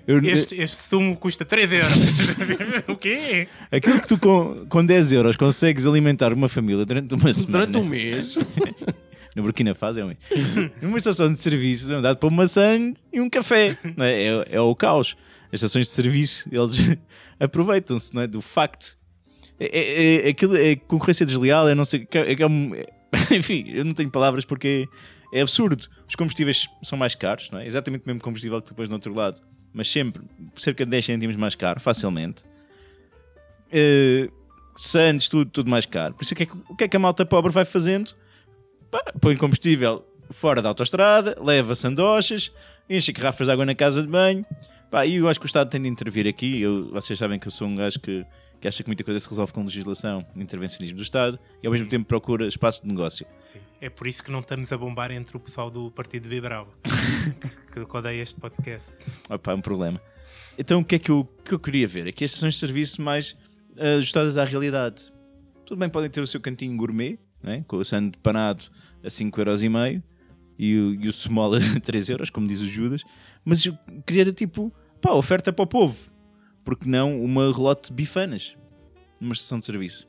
Eu- 0.07 0.19
Este, 0.23 0.55
este 0.61 0.77
sumo 0.77 1.17
custa 1.17 1.43
3 1.43 1.71
euros. 1.71 1.97
o 2.87 2.95
quê? 2.95 3.47
Aquilo 3.71 3.99
que 3.99 4.07
tu 4.07 4.17
com, 4.19 4.65
com 4.69 4.85
10 4.85 5.11
euros 5.13 5.35
consegues 5.37 5.85
alimentar 5.87 6.31
uma 6.33 6.47
família 6.47 6.85
durante 6.85 7.15
uma 7.15 7.33
semana. 7.33 7.65
Durante 7.65 7.77
um 7.79 7.89
mês. 7.89 8.37
No 9.35 9.43
Burkina 9.43 9.73
Faso 9.73 9.99
é 9.99 10.05
um. 10.05 10.13
Numa 10.81 10.97
estação 10.97 11.31
de 11.31 11.39
serviço 11.39 11.91
é 11.91 12.01
dado 12.01 12.17
para 12.17 12.27
uma 12.27 12.43
maçã 12.43 12.93
e 13.13 13.21
um 13.21 13.29
café. 13.29 13.77
não 13.95 14.05
é? 14.05 14.23
É, 14.23 14.45
é 14.51 14.61
o 14.61 14.75
caos. 14.75 15.15
As 15.47 15.55
estações 15.55 15.87
de 15.87 15.93
serviço, 15.93 16.49
eles 16.51 16.97
aproveitam-se 17.39 18.13
não 18.13 18.21
é? 18.21 18.27
do 18.27 18.41
facto. 18.41 18.97
É, 19.59 19.65
é, 19.65 20.27
é, 20.27 20.29
aquilo 20.29 20.57
é 20.57 20.75
concorrência 20.75 21.25
desleal, 21.25 21.69
é 21.69 21.75
não 21.75 21.85
sei. 21.85 22.07
Enfim, 23.31 23.65
eu 23.67 23.85
não 23.85 23.93
tenho 23.93 24.09
palavras 24.09 24.43
porque 24.43 24.87
é 25.33 25.41
absurdo. 25.41 25.87
Os 26.07 26.15
combustíveis 26.15 26.67
são 26.83 26.97
mais 26.97 27.15
caros, 27.15 27.49
não 27.51 27.59
é? 27.59 27.65
Exatamente 27.65 28.03
o 28.03 28.07
mesmo 28.07 28.21
combustível 28.21 28.61
que 28.61 28.69
depois 28.69 28.89
no 28.89 28.95
outro 28.95 29.13
lado, 29.13 29.41
mas 29.73 29.89
sempre 29.89 30.23
cerca 30.57 30.83
de 30.83 30.91
10 30.91 31.05
cêntimos 31.05 31.35
mais 31.35 31.55
caro, 31.55 31.79
facilmente. 31.79 32.43
Uh, 33.67 34.31
Santos, 34.77 35.29
tudo, 35.29 35.49
tudo 35.49 35.69
mais 35.69 35.85
caro. 35.85 36.15
Por 36.15 36.23
isso, 36.23 36.33
o 36.33 36.37
que, 36.37 36.43
é 36.43 36.45
que, 36.45 36.53
o 36.69 36.75
que 36.75 36.83
é 36.85 36.87
que 36.87 36.97
a 36.97 36.99
malta 36.99 37.25
pobre 37.25 37.51
vai 37.51 37.63
fazendo? 37.63 38.15
Pá, 38.91 39.01
põe 39.21 39.37
combustível 39.37 40.05
fora 40.29 40.61
da 40.61 40.67
autostrada, 40.67 41.35
leva 41.41 41.73
sandochas, 41.75 42.51
enche 42.89 43.13
garrafas 43.13 43.47
de 43.47 43.53
água 43.53 43.65
na 43.65 43.73
casa 43.73 44.01
de 44.01 44.09
banho. 44.09 44.45
Pá, 44.89 45.05
e 45.05 45.15
eu 45.15 45.29
acho 45.29 45.39
que 45.39 45.45
o 45.45 45.47
Estado 45.47 45.69
tem 45.69 45.81
de 45.81 45.87
intervir 45.87 46.27
aqui. 46.27 46.61
Eu, 46.61 46.91
vocês 46.91 47.17
sabem 47.17 47.39
que 47.39 47.47
eu 47.47 47.51
sou 47.51 47.69
um 47.69 47.75
gajo 47.75 47.97
que, 48.01 48.25
que 48.59 48.67
acha 48.67 48.83
que 48.83 48.89
muita 48.89 49.01
coisa 49.05 49.17
se 49.17 49.29
resolve 49.29 49.53
com 49.53 49.61
legislação, 49.61 50.25
intervencionismo 50.35 50.97
do 50.97 51.03
Estado, 51.03 51.39
e 51.63 51.67
ao 51.67 51.71
mesmo 51.71 51.87
tempo 51.87 52.05
procura 52.05 52.45
espaço 52.45 52.81
de 52.81 52.89
negócio. 52.89 53.25
Sim. 53.53 53.59
É 53.79 53.89
por 53.89 54.07
isso 54.07 54.21
que 54.21 54.29
não 54.29 54.41
estamos 54.41 54.71
a 54.73 54.77
bombar 54.77 55.09
entre 55.11 55.37
o 55.37 55.39
pessoal 55.39 55.71
do 55.71 55.89
Partido 55.91 56.27
Vibrava. 56.27 56.69
que, 57.71 57.85
que 57.85 57.97
odeia 57.97 58.21
este 58.21 58.39
podcast. 58.41 58.93
Opa, 59.29 59.53
é 59.53 59.55
um 59.55 59.61
problema. 59.61 60.01
Então 60.57 60.81
o 60.81 60.85
que 60.85 60.95
é 60.95 60.99
que 60.99 61.09
eu, 61.09 61.25
que 61.45 61.53
eu 61.53 61.59
queria 61.59 61.87
ver? 61.87 62.09
Aqui 62.09 62.25
as 62.25 62.31
estações 62.31 62.55
de 62.55 62.59
serviço 62.59 63.01
mais 63.01 63.37
eh, 63.77 63.95
ajustadas 63.95 64.37
à 64.37 64.43
realidade. 64.43 65.13
Tudo 65.65 65.79
bem, 65.79 65.87
podem 65.87 66.09
ter 66.09 66.19
o 66.19 66.27
seu 66.27 66.41
cantinho 66.41 66.75
gourmet, 66.75 67.17
né? 67.43 67.63
com 67.67 67.77
o 67.77 67.85
sando 67.85 68.17
panado 68.19 68.65
a 69.03 69.07
5,5€ 69.07 70.01
e 70.59 70.77
o, 70.77 70.93
e 70.95 71.07
o 71.07 71.11
small 71.13 71.53
a 71.55 71.59
3€, 71.59 72.09
euros, 72.11 72.29
como 72.29 72.47
diz 72.47 72.61
o 72.61 72.67
Judas, 72.67 73.03
mas 73.43 73.65
eu 73.65 73.77
queria 74.05 74.31
tipo, 74.31 74.71
pá, 75.01 75.11
oferta 75.13 75.51
para 75.51 75.63
o 75.63 75.67
povo. 75.67 76.09
Porque 76.63 76.87
não 76.87 77.23
uma 77.23 77.51
relote 77.51 77.89
de 77.89 77.93
bifanas 77.95 78.55
numa 79.19 79.33
estação 79.33 79.57
de 79.59 79.65
serviço? 79.65 80.07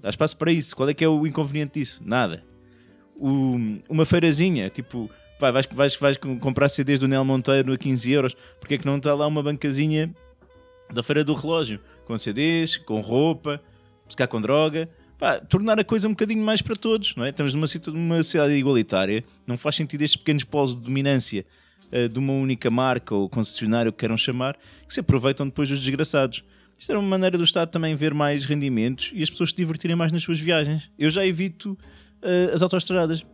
Dá 0.00 0.08
espaço 0.08 0.36
para 0.36 0.50
isso. 0.50 0.74
Qual 0.74 0.88
é 0.88 0.94
que 0.94 1.04
é 1.04 1.08
o 1.08 1.26
inconveniente 1.26 1.78
disso? 1.78 2.00
Nada. 2.04 2.42
O- 3.14 3.56
uma 3.88 4.04
feirazinha, 4.04 4.70
tipo, 4.70 5.10
vai, 5.40 5.52
vais, 5.52 5.66
vais, 5.70 5.96
vais 5.96 6.16
com- 6.16 6.38
comprar 6.38 6.68
CDs 6.68 6.98
do 6.98 7.08
Nel 7.08 7.24
Monteiro 7.24 7.72
a 7.72 7.76
15 7.78 8.10
euros, 8.12 8.36
porque 8.60 8.74
é 8.74 8.78
que 8.78 8.86
não 8.86 8.96
está 8.96 9.14
lá 9.14 9.26
uma 9.26 9.42
bancazinha 9.42 10.14
da 10.92 11.02
Feira 11.02 11.24
do 11.24 11.34
Relógio, 11.34 11.80
com 12.06 12.16
CDs, 12.16 12.76
com 12.78 13.00
roupa, 13.00 13.60
buscar 14.06 14.26
com 14.28 14.40
droga, 14.40 14.88
Pá, 15.18 15.38
tornar 15.38 15.80
a 15.80 15.84
coisa 15.84 16.06
um 16.08 16.10
bocadinho 16.10 16.44
mais 16.44 16.60
para 16.60 16.76
todos, 16.76 17.14
não 17.16 17.24
é? 17.24 17.30
Estamos 17.30 17.54
numa, 17.54 17.66
sociedade 18.22 18.52
igualitária, 18.52 19.24
não 19.46 19.56
faz 19.56 19.76
sentido 19.76 20.02
estes 20.02 20.16
pequenos 20.16 20.44
polos 20.44 20.74
de 20.76 20.82
dominância 20.82 21.46
eh, 21.90 22.06
de 22.06 22.18
uma 22.18 22.34
única 22.34 22.70
marca 22.70 23.14
ou 23.14 23.28
concessionário 23.28 23.92
que 23.92 23.98
queiram 23.98 24.16
chamar, 24.16 24.58
que 24.86 24.92
se 24.92 25.00
aproveitam 25.00 25.46
depois 25.46 25.70
dos 25.70 25.80
desgraçados. 25.80 26.44
Isto 26.78 26.92
era 26.92 26.98
uma 26.98 27.08
maneira 27.08 27.38
do 27.38 27.44
Estado 27.44 27.70
também 27.70 27.94
ver 27.94 28.12
mais 28.12 28.44
rendimentos 28.44 29.10
e 29.14 29.22
as 29.22 29.30
pessoas 29.30 29.50
se 29.50 29.56
divertirem 29.56 29.96
mais 29.96 30.12
nas 30.12 30.22
suas 30.22 30.38
viagens. 30.38 30.90
Eu 30.98 31.08
já 31.08 31.24
evito 31.24 31.78
eh, 32.20 32.50
as 32.52 32.60
autoestradas. 32.60 33.24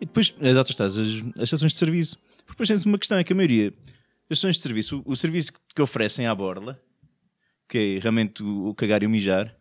E 0.00 0.06
depois, 0.06 0.32
as 0.40 0.56
autoestradas, 0.56 0.96
as, 0.96 1.08
as 1.36 1.42
estações 1.44 1.72
de 1.72 1.78
serviço. 1.78 2.16
Porque 2.38 2.52
depois 2.52 2.68
tens 2.68 2.84
uma 2.84 2.98
questão, 2.98 3.18
é 3.18 3.24
que 3.24 3.32
a 3.32 3.36
maioria 3.36 3.70
das 4.28 4.38
estações 4.38 4.56
de 4.56 4.62
serviço, 4.62 5.02
o, 5.04 5.12
o 5.12 5.16
serviço 5.16 5.52
que, 5.52 5.58
que 5.74 5.82
oferecem 5.82 6.28
à 6.28 6.34
borla, 6.34 6.80
que 7.68 7.96
é 7.96 7.98
realmente 7.98 8.40
o, 8.40 8.68
o 8.68 8.74
cagar 8.74 9.02
e 9.02 9.06
o 9.06 9.10
mijar, 9.10 9.52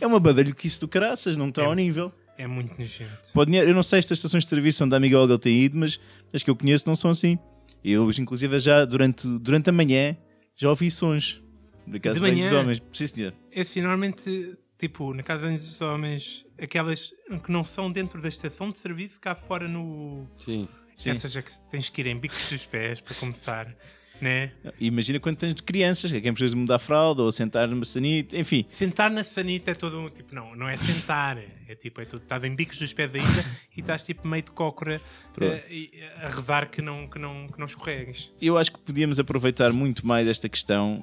é 0.00 0.06
uma 0.06 0.20
badalhoquice 0.20 0.80
do 0.80 0.88
caraças, 0.88 1.36
não 1.36 1.48
está 1.48 1.64
ao 1.64 1.74
nível. 1.74 2.12
É 2.36 2.46
muito 2.46 2.78
nojento. 2.78 3.32
Pode, 3.34 3.54
eu 3.54 3.74
não 3.74 3.82
sei 3.82 4.00
se 4.00 4.12
as 4.12 4.18
estações 4.18 4.44
de 4.44 4.48
serviço 4.48 4.84
onde 4.84 4.94
a 4.94 4.96
amiga 4.96 5.18
Olga 5.18 5.38
tem 5.38 5.60
ido, 5.62 5.76
mas 5.76 6.00
as 6.32 6.42
que 6.42 6.50
eu 6.50 6.56
conheço 6.56 6.86
não 6.86 6.94
são 6.94 7.10
assim. 7.10 7.38
Eu, 7.84 8.10
inclusive, 8.10 8.58
já 8.58 8.84
durante, 8.84 9.26
durante 9.38 9.68
a 9.70 9.72
manhã 9.72 10.16
já 10.56 10.68
ouvi 10.68 10.90
sons 10.90 11.42
da 11.86 11.98
casa 11.98 12.20
De 12.20 12.42
dos 12.42 12.52
homens. 12.52 12.82
Sim, 12.92 13.06
senhor. 13.06 13.34
É 13.52 13.60
assim, 13.62 13.80
normalmente, 13.80 14.56
tipo, 14.78 15.12
na 15.12 15.22
casa 15.22 15.50
dos 15.50 15.80
homens, 15.80 16.46
aquelas 16.58 17.12
que 17.42 17.50
não 17.50 17.64
são 17.64 17.90
dentro 17.90 18.20
da 18.20 18.28
estação 18.28 18.70
de 18.70 18.78
serviço, 18.78 19.20
cá 19.20 19.34
fora 19.34 19.66
no. 19.66 20.26
Sim. 20.38 20.68
Sim. 20.92 21.10
Essas 21.10 21.36
é 21.36 21.42
que 21.42 21.50
tens 21.70 21.88
que 21.88 22.00
ir 22.00 22.06
em 22.08 22.18
bicos 22.18 22.50
dos 22.50 22.66
pés 22.66 23.00
para 23.00 23.14
começar, 23.14 23.74
né? 24.20 24.52
Imagina 24.78 25.18
quando 25.18 25.36
tens 25.36 25.60
crianças, 25.60 26.10
que 26.10 26.16
é 26.18 26.20
quem 26.20 26.32
precisa 26.32 26.54
de 26.54 26.60
mudar 26.60 26.76
a 26.76 26.78
fralda 26.78 27.22
ou 27.22 27.32
sentar 27.32 27.66
numa 27.68 27.84
sanita, 27.84 28.36
enfim. 28.36 28.64
Sentar 28.70 29.10
na 29.10 29.24
sanita 29.24 29.70
é 29.70 29.74
todo 29.74 29.98
um 29.98 30.10
tipo, 30.10 30.34
não, 30.34 30.54
não 30.54 30.68
é 30.68 30.76
sentar, 30.76 31.38
é 31.38 31.74
tipo, 31.74 32.00
é 32.00 32.04
tudo, 32.04 32.22
estás 32.22 32.44
em 32.44 32.54
bicos 32.54 32.78
dos 32.78 32.92
pés 32.92 33.14
ainda 33.14 33.44
e 33.76 33.80
estás 33.80 34.02
tipo 34.02 34.26
meio 34.28 34.42
de 34.42 34.50
cócora 34.50 35.00
eh, 35.40 35.64
e- 35.70 35.90
a 36.22 36.28
rezar 36.28 36.70
que 36.70 36.82
não, 36.82 37.06
que 37.08 37.18
não, 37.18 37.48
que 37.48 37.58
não 37.58 37.66
escorregues. 37.66 38.30
Eu 38.40 38.58
acho 38.58 38.72
que 38.72 38.78
podíamos 38.78 39.18
aproveitar 39.20 39.72
muito 39.72 40.06
mais 40.06 40.26
esta 40.28 40.48
questão 40.48 41.02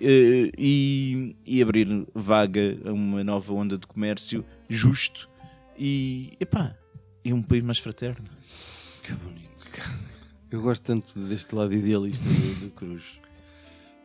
eh, 0.00 0.50
e, 0.56 1.36
e 1.46 1.62
abrir 1.62 2.06
vaga 2.14 2.78
a 2.84 2.92
uma 2.92 3.22
nova 3.24 3.52
onda 3.52 3.76
de 3.76 3.86
comércio 3.86 4.44
justo 4.68 5.28
e, 5.78 6.36
epá, 6.40 6.76
e 7.24 7.32
um 7.32 7.42
país 7.42 7.62
mais 7.62 7.78
fraterno. 7.78 8.24
Que 9.02 9.12
bonito. 9.14 9.52
Eu 10.52 10.60
gosto 10.60 10.82
tanto 10.82 11.18
deste 11.18 11.54
lado 11.54 11.74
idealista 11.74 12.28
do, 12.28 12.54
do 12.66 12.70
Cruz. 12.72 13.18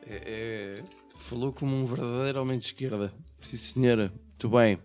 É- 0.09 0.79
é- 0.81 0.83
falou 1.09 1.51
como 1.51 1.75
um 1.75 1.85
verdadeiro 1.85 2.41
homem 2.41 2.57
de 2.57 2.63
esquerda. 2.65 3.11
Sim, 3.39 3.57
senhora. 3.57 4.13
Muito 4.29 4.49
bem. 4.49 4.79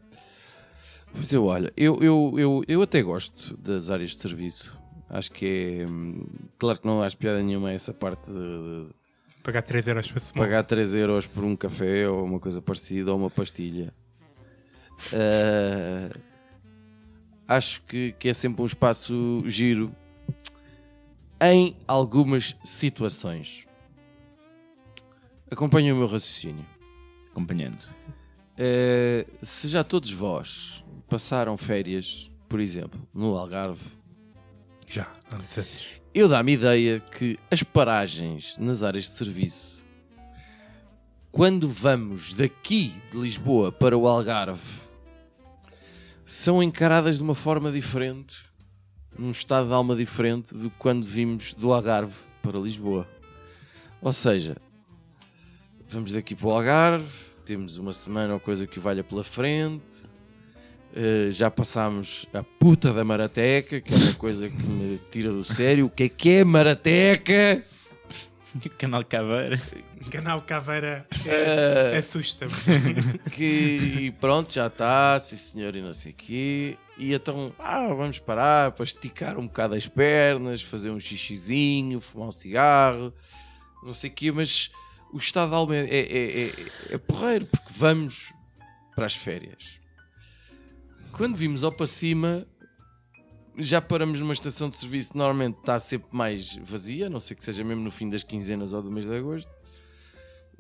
Pois 1.13 1.33
eu, 1.33 1.45
olha, 1.45 1.73
eu, 1.77 2.03
eu, 2.03 2.35
eu, 2.37 2.65
eu 2.67 2.83
até 2.83 3.01
gosto 3.03 3.57
das 3.57 3.91
áreas 3.91 4.11
de 4.11 4.21
serviço. 4.21 4.77
Acho 5.09 5.31
que 5.31 5.85
é. 5.85 5.89
hum, 5.89 6.27
Claro 6.59 6.81
que 6.81 6.87
não 6.87 7.03
acho 7.03 7.17
piada 7.17 7.41
nenhuma 7.43 7.71
essa 7.71 7.93
parte 7.95 8.29
de, 8.31 8.35
de 8.35 8.89
Pagar 9.43 9.63
3 9.63 9.87
euros 9.87 10.11
para 10.11 10.21
se 10.21 10.33
pagar 10.33 10.63
3 10.65 10.95
euros 10.95 11.27
por 11.27 11.45
um 11.45 11.55
café 11.55 12.09
ou 12.09 12.25
uma 12.25 12.41
coisa 12.41 12.63
parecida 12.63 13.13
ou 13.13 13.19
uma 13.19 13.31
pastilha. 13.31 13.93
Ah, 15.13 16.17
acho 17.49 17.83
que, 17.83 18.13
que 18.19 18.29
é 18.29 18.35
sempre 18.35 18.63
um 18.63 18.67
espaço 18.67 19.43
giro 19.47 19.95
em 21.43 21.77
algumas 21.89 22.55
situações. 22.65 23.67
Acompanhem 25.51 25.93
o 25.93 25.97
meu 25.97 26.07
raciocínio. 26.07 26.65
Acompanhando. 27.31 27.79
Eh, 28.57 29.27
se 29.43 29.69
já 29.69 29.83
todos 29.83 30.11
vós 30.13 30.85
passaram 31.09 31.57
férias, 31.57 32.31
por 32.49 32.61
exemplo, 32.61 33.01
no 33.13 33.37
Algarve, 33.37 33.85
Já, 34.87 35.13
antes, 35.33 35.59
antes. 35.59 35.89
eu 36.15 36.29
dá-me 36.29 36.53
ideia 36.53 37.01
que 37.01 37.39
as 37.51 37.63
paragens 37.63 38.57
nas 38.59 38.83
áreas 38.83 39.05
de 39.05 39.11
serviço, 39.11 39.83
quando 41.31 41.69
vamos 41.69 42.35
daqui 42.35 42.95
de 43.11 43.19
Lisboa 43.19 43.73
para 43.73 43.97
o 43.97 44.07
Algarve, 44.07 44.83
são 46.25 46.63
encaradas 46.63 47.17
de 47.17 47.23
uma 47.23 47.35
forma 47.35 47.71
diferente, 47.73 48.52
num 49.19 49.31
estado 49.31 49.69
de 49.69 49.75
alma 49.75 49.95
diferente 49.95 50.55
do 50.55 50.71
que 50.71 50.77
quando 50.79 51.05
vimos 51.05 51.55
do 51.55 51.73
Algarve 51.73 52.15
para 52.43 52.59
Lisboa. 52.59 53.09
Ou 54.01 54.13
seja, 54.13 54.57
vamos 55.89 56.13
daqui 56.13 56.35
para 56.35 56.47
o 56.49 56.51
Algarve, 56.51 57.09
temos 57.45 57.79
uma 57.79 57.93
semana 57.93 58.35
ou 58.35 58.41
coisa 58.41 58.67
que 58.67 58.81
valha 58.81 59.05
pela 59.05 59.25
frente, 59.25 60.13
Uh, 60.95 61.33
já 61.33 61.51
passámos 61.51 62.27
a 62.35 62.43
puta 62.43 62.93
da 62.93 63.03
marateca, 63.03 63.81
que 63.81 63.95
é 63.95 63.97
uma 63.97 64.13
coisa 64.13 64.51
que 64.51 64.63
me 64.63 64.99
tira 65.11 65.33
do 65.33 65.43
sério. 65.43 65.87
O 65.87 65.91
que 65.91 66.03
é 66.03 66.09
que 66.11 66.29
é 66.29 66.45
marateca? 66.45 67.65
O 68.55 68.69
canal 68.77 69.03
Caveira. 69.03 69.59
Canal 70.11 70.43
Caveira 70.43 71.07
Uh, 71.25 71.95
é, 71.95 71.97
assusta-me. 71.97 72.53
que 73.33 74.13
pronto, 74.21 74.53
já 74.53 74.67
está, 74.67 75.19
sim 75.19 75.37
senhor, 75.37 75.75
e 75.75 75.81
não 75.81 75.95
sei 75.95 76.13
o 76.13 76.15
quê. 76.15 76.77
E 76.99 77.15
então, 77.15 77.53
ah, 77.59 77.89
vamos 77.89 78.19
parar 78.19 78.73
para 78.73 78.85
esticar 78.85 79.39
um 79.39 79.47
bocado 79.47 79.75
as 79.75 79.87
pernas, 79.89 80.63
fazer 80.63 80.91
um 80.91 81.01
xixizinho, 81.01 82.01
fumar 82.01 82.29
um 82.29 82.33
cigarro, 82.33 83.13
não 83.83 83.95
sei 83.95 84.11
o 84.11 84.13
quê, 84.13 84.31
mas 84.31 84.71
o 85.13 85.17
estado 85.17 85.51
de 85.51 85.55
alma 85.55 85.77
é, 85.77 85.81
é, 85.81 85.99
é, 85.99 86.47
é, 86.47 86.55
é 86.95 86.99
porreiro, 86.99 87.47
porque 87.47 87.73
vamos 87.73 88.33
para 88.95 89.07
as 89.07 89.15
férias. 89.15 89.81
Quando 91.13 91.37
vimos 91.37 91.65
ao 91.65 91.73
para 91.73 91.87
cima, 91.87 92.47
já 93.59 93.81
paramos 93.81 94.19
numa 94.21 94.33
estação 94.33 94.69
de 94.69 94.79
serviço, 94.79 95.17
normalmente 95.17 95.59
está 95.59 95.79
sempre 95.79 96.09
mais 96.11 96.57
vazia, 96.57 97.07
a 97.07 97.11
não 97.11 97.21
sei 97.21 97.37
que 97.37 97.45
seja 97.45 97.63
mesmo 97.63 97.83
no 97.83 97.91
fim 97.91 98.09
das 98.09 98.23
quinzenas 98.23 98.73
ou 98.73 98.83
do 98.83 98.91
mês 98.91 99.07
de 99.07 99.17
agosto. 99.17 99.51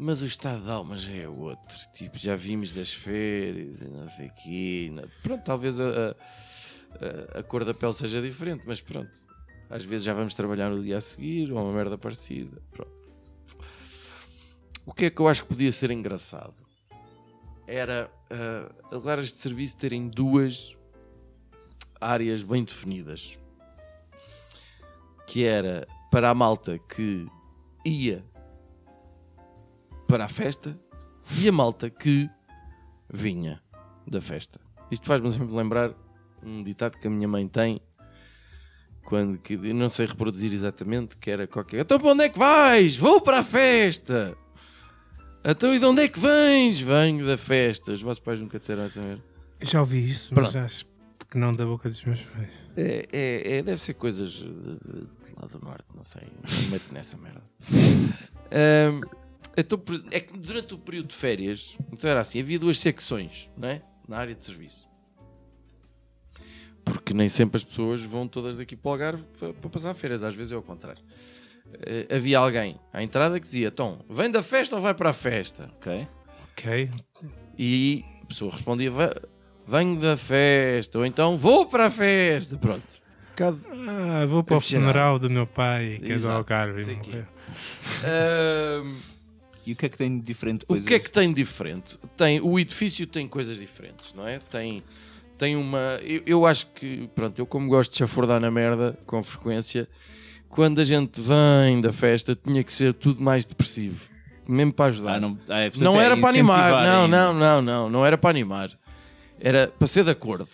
Mas 0.04 0.20
o 0.20 0.26
estado 0.26 0.64
de 0.64 0.68
alma 0.70 0.96
já 0.96 1.12
é 1.12 1.28
outro. 1.28 1.76
Tipo, 1.92 2.18
já 2.18 2.34
vimos 2.34 2.72
das 2.72 2.92
férias 2.92 3.82
e 3.82 3.84
não 3.88 4.08
sei 4.08 4.26
o 4.26 4.32
quê. 4.32 4.90
Pronto, 5.22 5.44
talvez 5.44 5.78
a, 5.78 5.84
a, 5.84 7.36
a- 7.36 7.38
a 7.38 7.42
cor 7.44 7.64
da 7.64 7.72
pele 7.72 7.92
seja 7.92 8.20
diferente, 8.20 8.64
mas 8.66 8.80
pronto. 8.80 9.12
Às 9.70 9.84
vezes 9.84 10.04
já 10.04 10.12
vamos 10.12 10.34
trabalhar 10.34 10.70
no 10.70 10.82
dia 10.82 10.98
a 10.98 11.00
seguir 11.00 11.52
ou 11.52 11.62
uma 11.62 11.72
merda 11.72 11.96
parecida. 11.96 12.60
Pronto. 12.72 12.90
O 14.84 14.92
que 14.92 15.04
é 15.04 15.10
que 15.10 15.20
eu 15.20 15.28
acho 15.28 15.42
que 15.42 15.48
podia 15.50 15.70
ser 15.70 15.92
engraçado? 15.92 16.56
Era 17.64 18.10
uh, 18.90 18.96
as 18.96 19.06
áreas 19.06 19.28
de 19.28 19.34
serviço 19.34 19.76
terem 19.76 20.08
duas 20.08 20.76
áreas 22.00 22.42
bem 22.42 22.64
definidas. 22.64 23.38
Que 25.28 25.44
era 25.44 25.86
para 26.10 26.28
a 26.30 26.34
malta 26.34 26.76
que 26.76 27.24
ia 27.86 28.31
para 30.12 30.26
a 30.26 30.28
festa 30.28 30.78
e 31.38 31.48
a 31.48 31.52
malta 31.52 31.88
que 31.88 32.28
vinha 33.10 33.62
da 34.06 34.20
festa. 34.20 34.60
Isto 34.90 35.06
faz-me 35.06 35.32
sempre 35.32 35.54
lembrar 35.56 35.94
um 36.42 36.62
ditado 36.62 36.98
que 36.98 37.06
a 37.06 37.10
minha 37.10 37.26
mãe 37.26 37.48
tem 37.48 37.80
quando 39.06 39.38
que 39.38 39.54
eu 39.54 39.74
não 39.74 39.88
sei 39.88 40.04
reproduzir 40.04 40.52
exatamente, 40.52 41.16
que 41.16 41.30
era 41.30 41.46
qualquer. 41.46 41.80
Então 41.80 41.98
para 41.98 42.10
onde 42.12 42.24
é 42.24 42.28
que 42.28 42.38
vais? 42.38 42.94
Vou 42.94 43.22
para 43.22 43.38
a 43.38 43.42
festa! 43.42 44.36
Então 45.42 45.74
e 45.74 45.78
de 45.78 45.84
onde 45.86 46.02
é 46.02 46.08
que 46.08 46.20
vens? 46.20 46.78
Venho 46.78 47.24
da 47.24 47.38
festa. 47.38 47.94
Os 47.94 48.02
vossos 48.02 48.20
pais 48.22 48.38
nunca 48.38 48.58
disseram 48.58 48.82
essa 48.82 49.00
merda. 49.00 49.24
Já 49.62 49.80
ouvi 49.80 50.10
isso, 50.10 50.34
Pronto. 50.34 50.52
mas 50.54 50.56
acho 50.56 50.84
que 51.30 51.38
não 51.38 51.54
da 51.54 51.64
boca 51.64 51.88
dos 51.88 52.04
meus 52.04 52.20
pais. 52.20 52.50
É, 52.76 53.08
é, 53.10 53.56
é- 53.56 53.62
deve 53.62 53.80
ser 53.80 53.94
coisas 53.94 54.30
de, 54.32 54.44
de- 54.44 55.06
de 55.06 55.34
lá 55.40 55.48
do 55.50 55.58
norte, 55.64 55.86
não 55.96 56.02
sei. 56.02 56.24
Não 56.46 56.60
me 56.64 56.68
meto 56.68 56.92
nessa 56.92 57.16
merda. 57.16 57.42
Ahm, 58.54 59.00
então, 59.56 59.80
é 60.10 60.20
que 60.20 60.36
durante 60.38 60.74
o 60.74 60.78
período 60.78 61.08
de 61.08 61.14
férias, 61.14 61.76
então 61.92 62.08
era 62.10 62.20
assim: 62.20 62.40
havia 62.40 62.58
duas 62.58 62.78
secções, 62.78 63.50
não 63.56 63.68
é? 63.68 63.82
Na 64.08 64.18
área 64.18 64.34
de 64.34 64.44
serviço. 64.44 64.88
Porque 66.84 67.14
nem 67.14 67.28
sempre 67.28 67.56
as 67.58 67.64
pessoas 67.64 68.00
vão 68.02 68.26
todas 68.26 68.56
daqui 68.56 68.74
para 68.74 68.88
o 68.88 68.92
Algarve 68.92 69.24
para, 69.38 69.52
para 69.52 69.70
passar 69.70 69.94
férias, 69.94 70.24
às 70.24 70.34
vezes 70.34 70.52
é 70.52 70.56
ao 70.56 70.62
contrário. 70.62 71.02
Eh, 71.86 72.08
havia 72.16 72.38
alguém 72.38 72.78
à 72.92 73.02
entrada 73.02 73.38
que 73.38 73.46
dizia: 73.46 73.70
Tom, 73.70 74.04
vem 74.10 74.30
da 74.30 74.42
festa 74.42 74.74
ou 74.76 74.82
vai 74.82 74.94
para 74.94 75.10
a 75.10 75.12
festa? 75.12 75.70
Ok. 75.76 76.06
Ok? 76.52 76.90
E 77.58 78.04
a 78.22 78.26
pessoa 78.26 78.52
respondia: 78.52 78.90
"Va- 78.90 79.14
Venho 79.64 79.96
da 80.00 80.16
festa, 80.16 80.98
ou 80.98 81.06
então 81.06 81.38
vou 81.38 81.66
para 81.66 81.86
a 81.86 81.90
festa. 81.90 82.56
Pronto. 82.58 82.82
Bocado 83.30 83.60
Ah, 83.88 84.26
vou 84.26 84.42
para 84.42 84.56
o 84.56 84.60
funeral 84.60 85.18
do 85.20 85.30
meu 85.30 85.46
pai, 85.46 85.98
que 86.00 86.06
é 86.06 86.08
do 86.08 86.12
Exato, 86.14 86.36
Algarve. 86.38 86.84
sei 86.84 86.96
E 89.64 89.72
o 89.72 89.76
que 89.76 89.86
é 89.86 89.88
que 89.88 89.96
tem 89.96 90.18
de 90.18 90.24
diferente? 90.24 90.58
o 90.58 90.74
depois 90.74 90.84
que 90.84 90.94
é 90.94 90.98
que 90.98 91.10
tem 91.10 91.28
de 91.28 91.34
diferente? 91.34 91.98
Tem, 92.16 92.40
o 92.40 92.58
edifício 92.58 93.06
tem 93.06 93.28
coisas 93.28 93.58
diferentes, 93.58 94.12
não 94.12 94.26
é? 94.26 94.38
Tem, 94.38 94.82
tem 95.38 95.56
uma. 95.56 96.00
Eu, 96.02 96.22
eu 96.26 96.46
acho 96.46 96.66
que, 96.68 97.08
pronto, 97.14 97.38
eu 97.38 97.46
como 97.46 97.68
gosto 97.68 97.92
de 97.92 97.98
chafurdar 97.98 98.40
na 98.40 98.50
merda 98.50 98.98
com 99.06 99.22
frequência, 99.22 99.88
quando 100.48 100.80
a 100.80 100.84
gente 100.84 101.20
vem 101.20 101.80
da 101.80 101.92
festa 101.92 102.34
tinha 102.36 102.64
que 102.64 102.72
ser 102.72 102.92
tudo 102.92 103.22
mais 103.22 103.46
depressivo, 103.46 104.08
mesmo 104.48 104.72
para 104.72 104.86
ajudar. 104.86 105.14
Ah, 105.14 105.20
não, 105.20 105.38
ah, 105.48 105.60
é, 105.60 105.72
não 105.76 106.00
é 106.00 106.04
era 106.04 106.16
para 106.16 106.28
animar, 106.28 106.70
não, 106.84 107.04
ainda. 107.04 107.08
não, 107.08 107.34
não, 107.34 107.62
não, 107.62 107.90
não 107.90 108.06
era 108.06 108.18
para 108.18 108.30
animar. 108.30 108.70
Era 109.40 109.68
para 109.68 109.86
ser 109.86 110.04
de 110.04 110.10
acordo. 110.10 110.48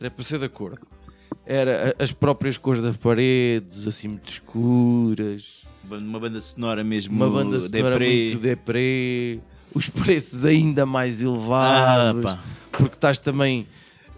Era 0.00 0.10
para 0.10 0.24
ser 0.24 0.38
de 0.38 0.44
acordo. 0.44 0.97
Era 1.46 1.94
as 1.98 2.12
próprias 2.12 2.58
cores 2.58 2.82
das 2.82 2.96
paredes, 2.96 3.86
assim 3.86 4.08
muito 4.08 4.28
escuras. 4.30 5.62
Uma 5.90 6.20
banda 6.20 6.40
sonora 6.40 6.84
mesmo. 6.84 7.14
Uma 7.16 7.30
banda 7.30 7.58
sonora 7.58 7.90
deprê. 7.98 8.20
muito 8.28 8.38
deprê. 8.38 9.38
Os 9.74 9.88
preços 9.88 10.44
ainda 10.44 10.84
mais 10.84 11.20
Ah, 11.22 11.24
elevados. 11.24 12.22
pá. 12.24 12.38
porque 12.72 12.94
estás 12.96 13.18
também. 13.18 13.66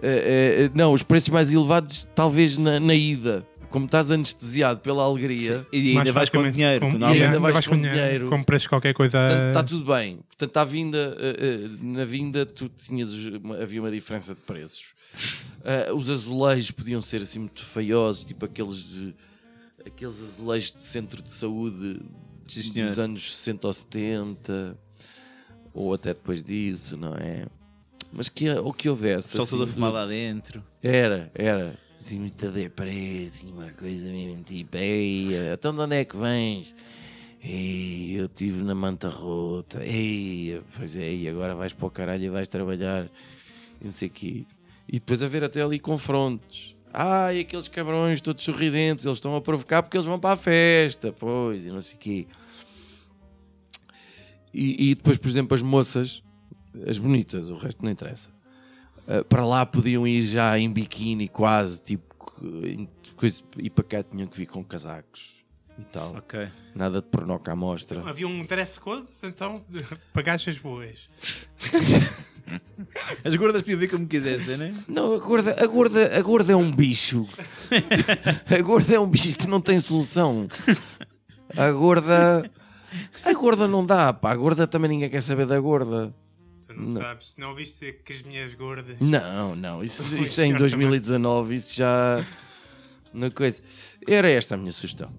eh, 0.02 0.64
eh, 0.66 0.70
não, 0.74 0.92
os 0.92 1.02
preços 1.02 1.28
mais 1.28 1.52
elevados, 1.52 2.08
talvez 2.14 2.56
na, 2.58 2.80
na 2.80 2.94
ida. 2.94 3.46
Como 3.70 3.86
estás 3.86 4.10
anestesiado 4.10 4.80
pela 4.80 5.04
alegria. 5.04 5.66
E 5.72 5.78
ainda 5.90 5.94
Mais 6.04 6.10
vais 6.10 6.28
com 6.28 6.50
dinheiro. 6.50 6.80
com- 6.80 6.90
normalmente- 6.92 7.22
ainda 7.24 7.38
vais 7.40 7.66
com 7.66 7.76
dinheiro. 7.80 8.28
Compras 8.28 8.66
qualquer 8.66 8.92
coisa. 8.92 9.18
Está 9.48 9.62
tudo 9.62 9.84
bem. 9.92 10.18
Portanto, 10.28 10.56
à 10.56 10.64
vinda, 10.64 11.16
eh, 11.18 11.36
eh, 11.38 11.68
na 11.80 12.04
vinda, 12.04 12.44
tu 12.44 12.68
tinhas, 12.68 13.12
uma- 13.12 13.56
havia 13.62 13.80
uma 13.80 13.90
diferença 13.90 14.34
de 14.34 14.40
preços. 14.40 14.94
Eh, 15.64 15.92
os 15.92 16.10
azulejos 16.10 16.70
podiam 16.72 17.00
ser 17.00 17.22
assim 17.22 17.38
muito 17.40 17.64
feiosos, 17.64 18.24
tipo 18.24 18.44
aqueles, 18.44 19.06
aqueles 19.86 20.20
azulejos 20.20 20.72
de 20.72 20.82
centro 20.82 21.22
de 21.22 21.30
saúde 21.30 22.00
Sim, 22.48 22.84
dos 22.84 22.98
anos 22.98 23.36
60 23.36 23.66
ou 23.68 23.72
70, 23.72 24.76
ou 25.72 25.94
até 25.94 26.12
depois 26.12 26.42
disso, 26.42 26.96
não 26.96 27.14
é? 27.14 27.46
Mas 28.12 28.28
que, 28.28 28.50
o 28.50 28.72
que 28.72 28.88
houvesse. 28.88 29.36
Só 29.36 29.46
tudo 29.46 29.62
a 29.62 29.64
assim, 29.66 29.74
fumar 29.74 29.92
lá 29.92 30.04
dentro. 30.06 30.60
Era, 30.82 31.30
era. 31.34 31.78
Assim, 32.00 32.18
muito 32.18 32.50
deprê, 32.50 33.28
assim, 33.30 33.52
uma 33.52 33.70
coisa 33.72 34.08
mesmo 34.08 34.42
tipo, 34.42 34.74
ei, 34.78 35.34
então 35.52 35.74
de 35.74 35.80
onde 35.80 35.96
é 35.96 36.04
que 36.06 36.16
vens? 36.16 36.74
Ei, 37.42 38.18
eu 38.18 38.24
estive 38.24 38.62
na 38.62 38.74
manta 38.74 39.10
rota, 39.10 39.84
ei, 39.84 40.62
pois 40.78 40.96
é, 40.96 41.12
e 41.12 41.28
agora 41.28 41.54
vais 41.54 41.74
para 41.74 41.86
o 41.86 41.90
caralho 41.90 42.24
e 42.24 42.30
vais 42.30 42.48
trabalhar, 42.48 43.06
não 43.82 43.90
sei 43.90 44.08
o 44.08 44.10
quê. 44.10 44.46
E 44.88 44.92
depois 44.92 45.22
haver 45.22 45.44
até 45.44 45.60
ali 45.60 45.78
confrontos. 45.78 46.74
Ai, 46.90 47.40
aqueles 47.40 47.68
cabrões 47.68 48.22
todos 48.22 48.42
sorridentes, 48.42 49.04
eles 49.04 49.18
estão 49.18 49.36
a 49.36 49.40
provocar 49.42 49.82
porque 49.82 49.98
eles 49.98 50.06
vão 50.06 50.18
para 50.18 50.34
a 50.34 50.38
festa, 50.38 51.12
pois, 51.12 51.66
e 51.66 51.68
não 51.68 51.82
sei 51.82 51.96
o 51.96 51.98
quê. 51.98 52.26
E, 54.54 54.90
e 54.90 54.94
depois, 54.94 55.18
por 55.18 55.28
exemplo, 55.28 55.54
as 55.54 55.60
moças, 55.60 56.22
as 56.88 56.96
bonitas, 56.96 57.50
o 57.50 57.56
resto 57.56 57.84
não 57.84 57.90
interessa. 57.90 58.30
Uh, 59.10 59.24
para 59.24 59.44
lá 59.44 59.66
podiam 59.66 60.06
ir 60.06 60.22
já 60.22 60.56
em 60.56 60.70
biquíni 60.70 61.26
quase, 61.26 61.82
tipo, 61.82 62.14
coisa, 63.16 63.42
e 63.58 63.68
para 63.68 63.82
cá 63.82 64.02
tinham 64.04 64.28
que 64.28 64.36
vir 64.36 64.46
com 64.46 64.62
casacos 64.62 65.44
e 65.76 65.84
tal. 65.84 66.14
Ok. 66.16 66.48
Nada 66.76 67.00
de 67.00 67.08
pornoca 67.08 67.50
à 67.50 67.56
mostra. 67.56 68.08
Havia 68.08 68.28
um 68.28 68.44
dress 68.44 68.78
code, 68.78 69.08
então 69.22 69.64
pagaste 70.14 70.50
as 70.50 70.58
boas. 70.58 71.08
As 73.24 73.36
gordas 73.36 73.62
podiam 73.62 73.78
ver 73.78 73.88
como 73.88 74.06
quisessem, 74.08 74.56
né? 74.56 74.74
Não, 74.88 75.14
a 75.14 75.18
gorda, 75.18 75.56
a, 75.62 75.66
gorda, 75.66 76.18
a 76.18 76.20
gorda 76.20 76.52
é 76.52 76.56
um 76.56 76.72
bicho. 76.72 77.28
a 78.50 78.62
gorda 78.62 78.94
é 78.94 78.98
um 78.98 79.08
bicho 79.08 79.34
que 79.34 79.46
não 79.46 79.60
tem 79.60 79.78
solução. 79.78 80.48
A 81.56 81.70
gorda. 81.70 82.50
A 83.24 83.32
gorda 83.34 83.68
não 83.68 83.86
dá, 83.86 84.12
pá. 84.12 84.32
A 84.32 84.36
gorda 84.36 84.66
também 84.66 84.90
ninguém 84.90 85.08
quer 85.08 85.22
saber 85.22 85.46
da 85.46 85.60
gorda. 85.60 86.12
Não, 86.80 87.00
sabes, 87.00 87.34
não 87.36 87.50
ouviste 87.50 87.92
que 88.04 88.12
as 88.12 88.22
minhas 88.22 88.54
gordas. 88.54 88.98
Não, 89.00 89.54
não. 89.54 89.82
Isso, 89.82 90.02
isso 90.02 90.40
é 90.40 90.44
em 90.44 90.48
certamente. 90.48 90.58
2019. 90.58 91.54
Isso 91.54 91.76
já. 91.76 92.24
Na 93.12 93.30
coisa. 93.30 93.62
Era 94.06 94.28
esta 94.30 94.54
a 94.54 94.58
minha 94.58 94.72
sugestão. 94.72 95.12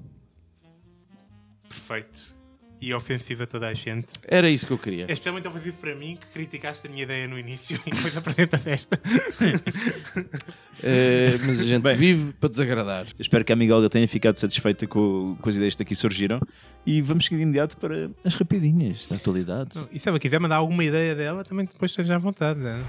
Perfeito. 1.68 2.36
E 2.82 2.94
ofensiva 2.94 3.44
a 3.44 3.48
toda 3.48 3.68
a 3.68 3.74
gente. 3.76 4.08
Era 4.28 4.50
isso 4.50 4.66
que 4.66 4.74
eu 4.74 4.78
queria. 4.78 5.04
É 5.08 5.14
especialmente 5.14 5.48
ofensivo 5.48 5.78
para 5.78 5.96
mim 5.96 6.18
que 6.20 6.26
criticaste 6.34 6.88
a 6.88 6.90
minha 6.90 7.04
ideia 7.04 7.28
no 7.28 7.38
início 7.38 7.80
e 7.86 7.92
depois 7.92 8.18
apresentas 8.18 8.68
esta. 8.68 9.00
Eh, 10.84 11.38
mas 11.46 11.62
a 11.62 11.64
gente 11.64 11.84
Bem. 11.84 11.96
vive 11.96 12.34
para 12.40 12.50
desagradar. 12.50 13.06
Espero 13.20 13.46
que 13.46 13.52
a 13.52 13.56
amiga 13.56 13.76
Olga 13.76 13.88
tenha 13.88 14.08
ficado 14.08 14.38
satisfeita 14.38 14.88
com, 14.88 15.38
com 15.40 15.48
as 15.48 15.56
ideias 15.56 15.76
que 15.76 15.84
aqui 15.84 15.94
surgiram. 15.94 16.42
E 16.84 17.04
vamos 17.04 17.26
seguir 17.26 17.38
de 17.38 17.44
imediato 17.44 17.78
para 17.78 18.10
as 18.26 18.34
rapidinhas 18.34 19.06
da 19.08 19.16
atualidade. 19.16 19.78
E 19.92 20.00
se 20.00 20.10
ela 20.10 20.18
quiser 20.18 20.40
mandar 20.40 20.56
alguma 20.56 20.84
ideia 20.84 21.14
dela, 21.14 21.44
também 21.44 21.68
depois 21.68 21.92
esteja 21.92 22.16
à 22.16 22.18
vontade. 22.18 22.60
Né? 22.60 22.84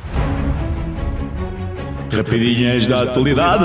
Rapidinhas 2.16 2.87
da 2.87 3.03
atualidade. 3.05 3.64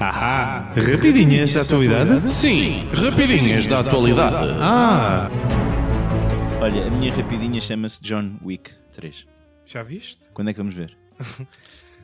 Ahá! 0.00 0.72
Rapidinhas 0.74 1.54
da 1.54 1.60
atualidade? 1.62 2.28
Sim, 2.30 2.88
rapidinhas 2.92 3.66
da 3.66 3.78
atualidade. 3.80 4.56
Ah! 4.60 5.30
Olha, 6.60 6.86
a 6.86 6.90
minha 6.90 7.12
rapidinha 7.14 7.60
chama-se 7.60 8.02
John 8.02 8.32
Wick 8.44 8.70
3. 8.92 9.24
Já 9.64 9.82
viste? 9.84 10.24
Quando 10.34 10.48
é 10.48 10.52
que 10.52 10.58
vamos 10.58 10.74
ver? 10.74 10.96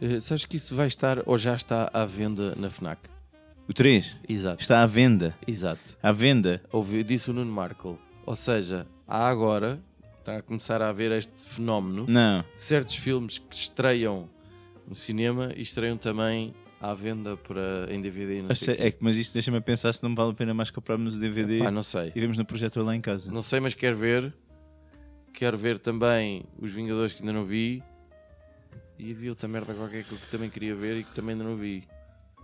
Eh, 0.04 0.18
sabes 0.18 0.44
que 0.44 0.56
isso 0.56 0.74
vai 0.74 0.88
estar 0.88 1.22
ou 1.26 1.38
já 1.38 1.54
está 1.54 1.88
à 1.94 2.04
venda 2.04 2.56
na 2.56 2.68
FNAC? 2.68 2.98
O 3.68 3.72
3 3.72 4.16
Exato. 4.28 4.60
está 4.60 4.82
à 4.82 4.86
venda. 4.86 5.32
Exato. 5.46 5.96
À 6.02 6.10
venda. 6.10 6.60
Ouvi, 6.72 7.04
disse 7.04 7.30
o 7.30 7.32
Nuno 7.32 7.52
Markle. 7.52 7.96
Ou 8.26 8.34
seja, 8.34 8.84
há 9.06 9.28
agora, 9.28 9.78
está 10.18 10.38
a 10.38 10.42
começar 10.42 10.82
a 10.82 10.88
haver 10.88 11.12
este 11.12 11.46
fenómeno 11.48 12.06
Não. 12.08 12.40
de 12.52 12.60
certos 12.60 12.96
filmes 12.96 13.38
que 13.38 13.54
estreiam 13.54 14.28
no 14.92 14.96
cinema 14.96 15.50
e 15.56 15.62
estreiam 15.62 15.96
também 15.96 16.54
à 16.80 16.92
venda 16.92 17.36
para, 17.36 17.86
em 17.90 18.00
DVD 18.00 18.40
e 18.40 18.42
não 18.42 18.54
sei 18.54 18.76
quê. 18.76 18.82
É, 18.82 18.90
que- 18.90 18.98
mas 19.00 19.16
isto 19.16 19.32
deixa-me 19.32 19.58
pensar 19.60 19.90
se 19.92 20.02
não 20.02 20.14
vale 20.14 20.32
a 20.32 20.34
pena 20.34 20.52
mais 20.52 20.70
comprarmos 20.70 21.16
o 21.16 21.20
DVD 21.20 21.60
Pá, 21.60 21.70
não 21.70 21.82
sei. 21.82 22.12
e 22.14 22.20
vemos 22.20 22.36
no 22.36 22.44
projetor 22.44 22.84
lá 22.84 22.94
em 22.94 23.00
casa. 23.00 23.32
Não 23.32 23.40
sei, 23.42 23.58
mas 23.60 23.74
quero 23.74 23.96
ver. 23.96 24.32
Quero 25.32 25.56
ver 25.56 25.78
também 25.78 26.44
Os 26.58 26.70
Vingadores 26.72 27.12
que 27.14 27.22
ainda 27.22 27.32
não 27.32 27.44
vi. 27.44 27.82
E 28.98 29.10
havia 29.12 29.30
outra 29.30 29.48
merda 29.48 29.72
qualquer 29.74 30.04
que 30.04 30.12
eu 30.12 30.18
também 30.30 30.50
queria 30.50 30.74
ver 30.76 30.98
e 30.98 31.04
que 31.04 31.12
também 31.14 31.32
ainda 31.32 31.44
não 31.44 31.56
vi. 31.56 31.84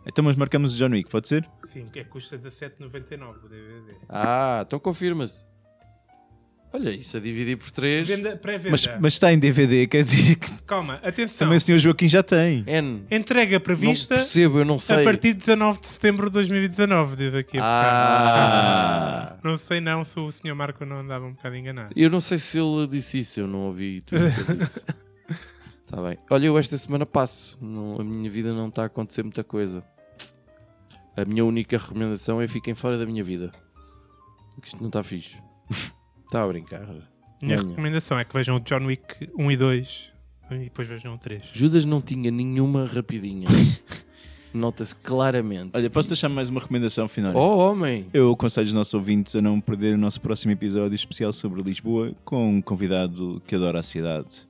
Então, 0.07 0.25
mas 0.25 0.37
marcamos 0.37 0.75
o 0.75 0.79
John 0.79 0.91
Wick, 0.93 1.11
pode 1.11 1.29
ser? 1.29 1.47
Sim, 1.73 1.87
que 1.93 1.99
é 2.01 2.05
que 2.05 2.09
custa 2.11 2.39
17,99 2.39 3.45
o 3.45 3.49
DVD. 3.49 3.97
Ah, 4.09 4.63
então 4.67 4.79
confirma-se. 4.81 5.45
Olha, 6.71 6.91
isso 6.91 7.17
a 7.17 7.21
dividir 7.21 7.57
por 7.57 7.71
3. 7.71 8.07
Venda, 8.07 8.37
pré-venda. 8.37 8.71
Mas, 8.73 8.87
mas 9.01 9.13
está 9.15 9.33
em 9.33 9.39
DVD, 9.39 9.87
quer 9.87 10.03
dizer 10.03 10.37
que 10.37 10.53
Calma, 10.67 11.01
atenção. 11.03 11.39
também 11.39 11.57
o 11.57 11.61
Sr. 11.61 11.79
Joaquim 11.79 12.09
já 12.09 12.23
tem. 12.23 12.63
N. 12.67 13.05
Entrega 13.11 13.57
Não 13.57 13.61
prevista 13.61 14.17
percebo, 14.17 14.59
eu 14.59 14.65
não 14.67 14.79
sei. 14.79 15.01
a 15.01 15.05
partir 15.05 15.33
de 15.33 15.39
19 15.41 15.81
de 15.81 15.87
setembro 15.87 16.27
de 16.27 16.33
2019, 16.35 17.17
diz 17.17 17.35
aqui. 17.35 17.57
a 17.59 17.63
Ah. 17.65 19.37
Não 19.43 19.57
sei 19.57 19.81
não 19.81 20.05
se 20.05 20.19
o 20.21 20.31
Sr. 20.31 20.55
Marco 20.55 20.85
não 20.85 21.01
andava 21.01 21.25
um 21.25 21.33
bocado 21.33 21.57
enganado. 21.57 21.93
Eu 21.97 22.11
não 22.11 22.21
sei 22.21 22.39
se 22.39 22.59
ele 22.59 22.87
disse 22.87 23.19
isso, 23.21 23.41
eu 23.41 23.47
não 23.47 23.61
ouvi 23.61 24.03
tudo 24.03 24.27
o 24.27 24.31
que 24.31 24.51
ele 24.53 24.59
disse. 24.59 24.81
Tá 25.91 26.03
bem. 26.03 26.19
Olha, 26.29 26.45
eu 26.49 26.59
esta 26.59 26.77
semana 26.77 27.07
passo. 27.07 27.57
Não- 27.63 27.99
a 27.99 28.05
minha 28.05 28.29
vida 28.31 28.53
não 28.53 28.69
está 28.69 28.83
a 28.83 28.87
acontecer 28.87 29.23
muita 29.23 29.43
coisa. 29.43 29.83
A 31.17 31.25
minha 31.25 31.43
única 31.43 31.79
recomendação 31.79 32.43
é 32.43 32.47
fiquem 32.47 32.75
fora 32.75 32.99
da 32.99 33.07
minha 33.07 33.25
vida. 33.25 33.51
Que 34.61 34.69
isto 34.69 34.81
não 34.81 34.89
está 34.89 35.03
fixe. 35.03 35.39
Está 36.29 36.45
a 36.45 36.47
brincar. 36.47 36.87
Minha 37.41 37.57
recomendação 37.57 38.19
é 38.19 38.25
que 38.25 38.35
vejam 38.35 38.57
o 38.57 38.61
John 38.61 38.85
Wick 38.85 39.31
1 39.35 39.51
e 39.51 39.57
2 39.57 40.13
e 40.51 40.59
depois 40.59 40.87
vejam 40.87 41.15
o 41.15 41.19
3. 41.19 41.43
Judas 41.55 41.87
não 41.87 42.03
tinha 42.03 42.31
nenhuma 42.31 42.85
rapidinha. 42.85 43.49
Nota-se 44.53 44.95
claramente. 44.95 45.71
Olha, 45.73 45.89
posso 45.89 46.11
deixar 46.11 46.29
mais 46.29 46.51
uma 46.51 46.61
recomendação 46.61 47.09
final? 47.09 47.35
Oh, 47.35 47.57
homem! 47.59 48.09
Eu 48.13 48.31
aconselho 48.31 48.67
os 48.67 48.73
nossos 48.75 48.93
ouvintes 48.93 49.35
a 49.37 49.41
não 49.41 49.59
perder 49.59 49.95
o 49.95 49.99
nosso 49.99 50.21
próximo 50.21 50.53
episódio 50.53 50.95
especial 50.95 51.33
sobre 51.33 51.63
Lisboa 51.63 52.15
com 52.25 52.57
um 52.57 52.61
convidado 52.61 53.43
que 53.47 53.55
adora 53.55 53.81
a 53.81 53.83
cidade. 53.83 54.47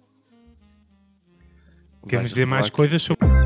Queremos 2.09 2.31
dizer 2.31 2.47
mais 2.47 2.69
coisas 2.71 3.03
sobre. 3.03 3.38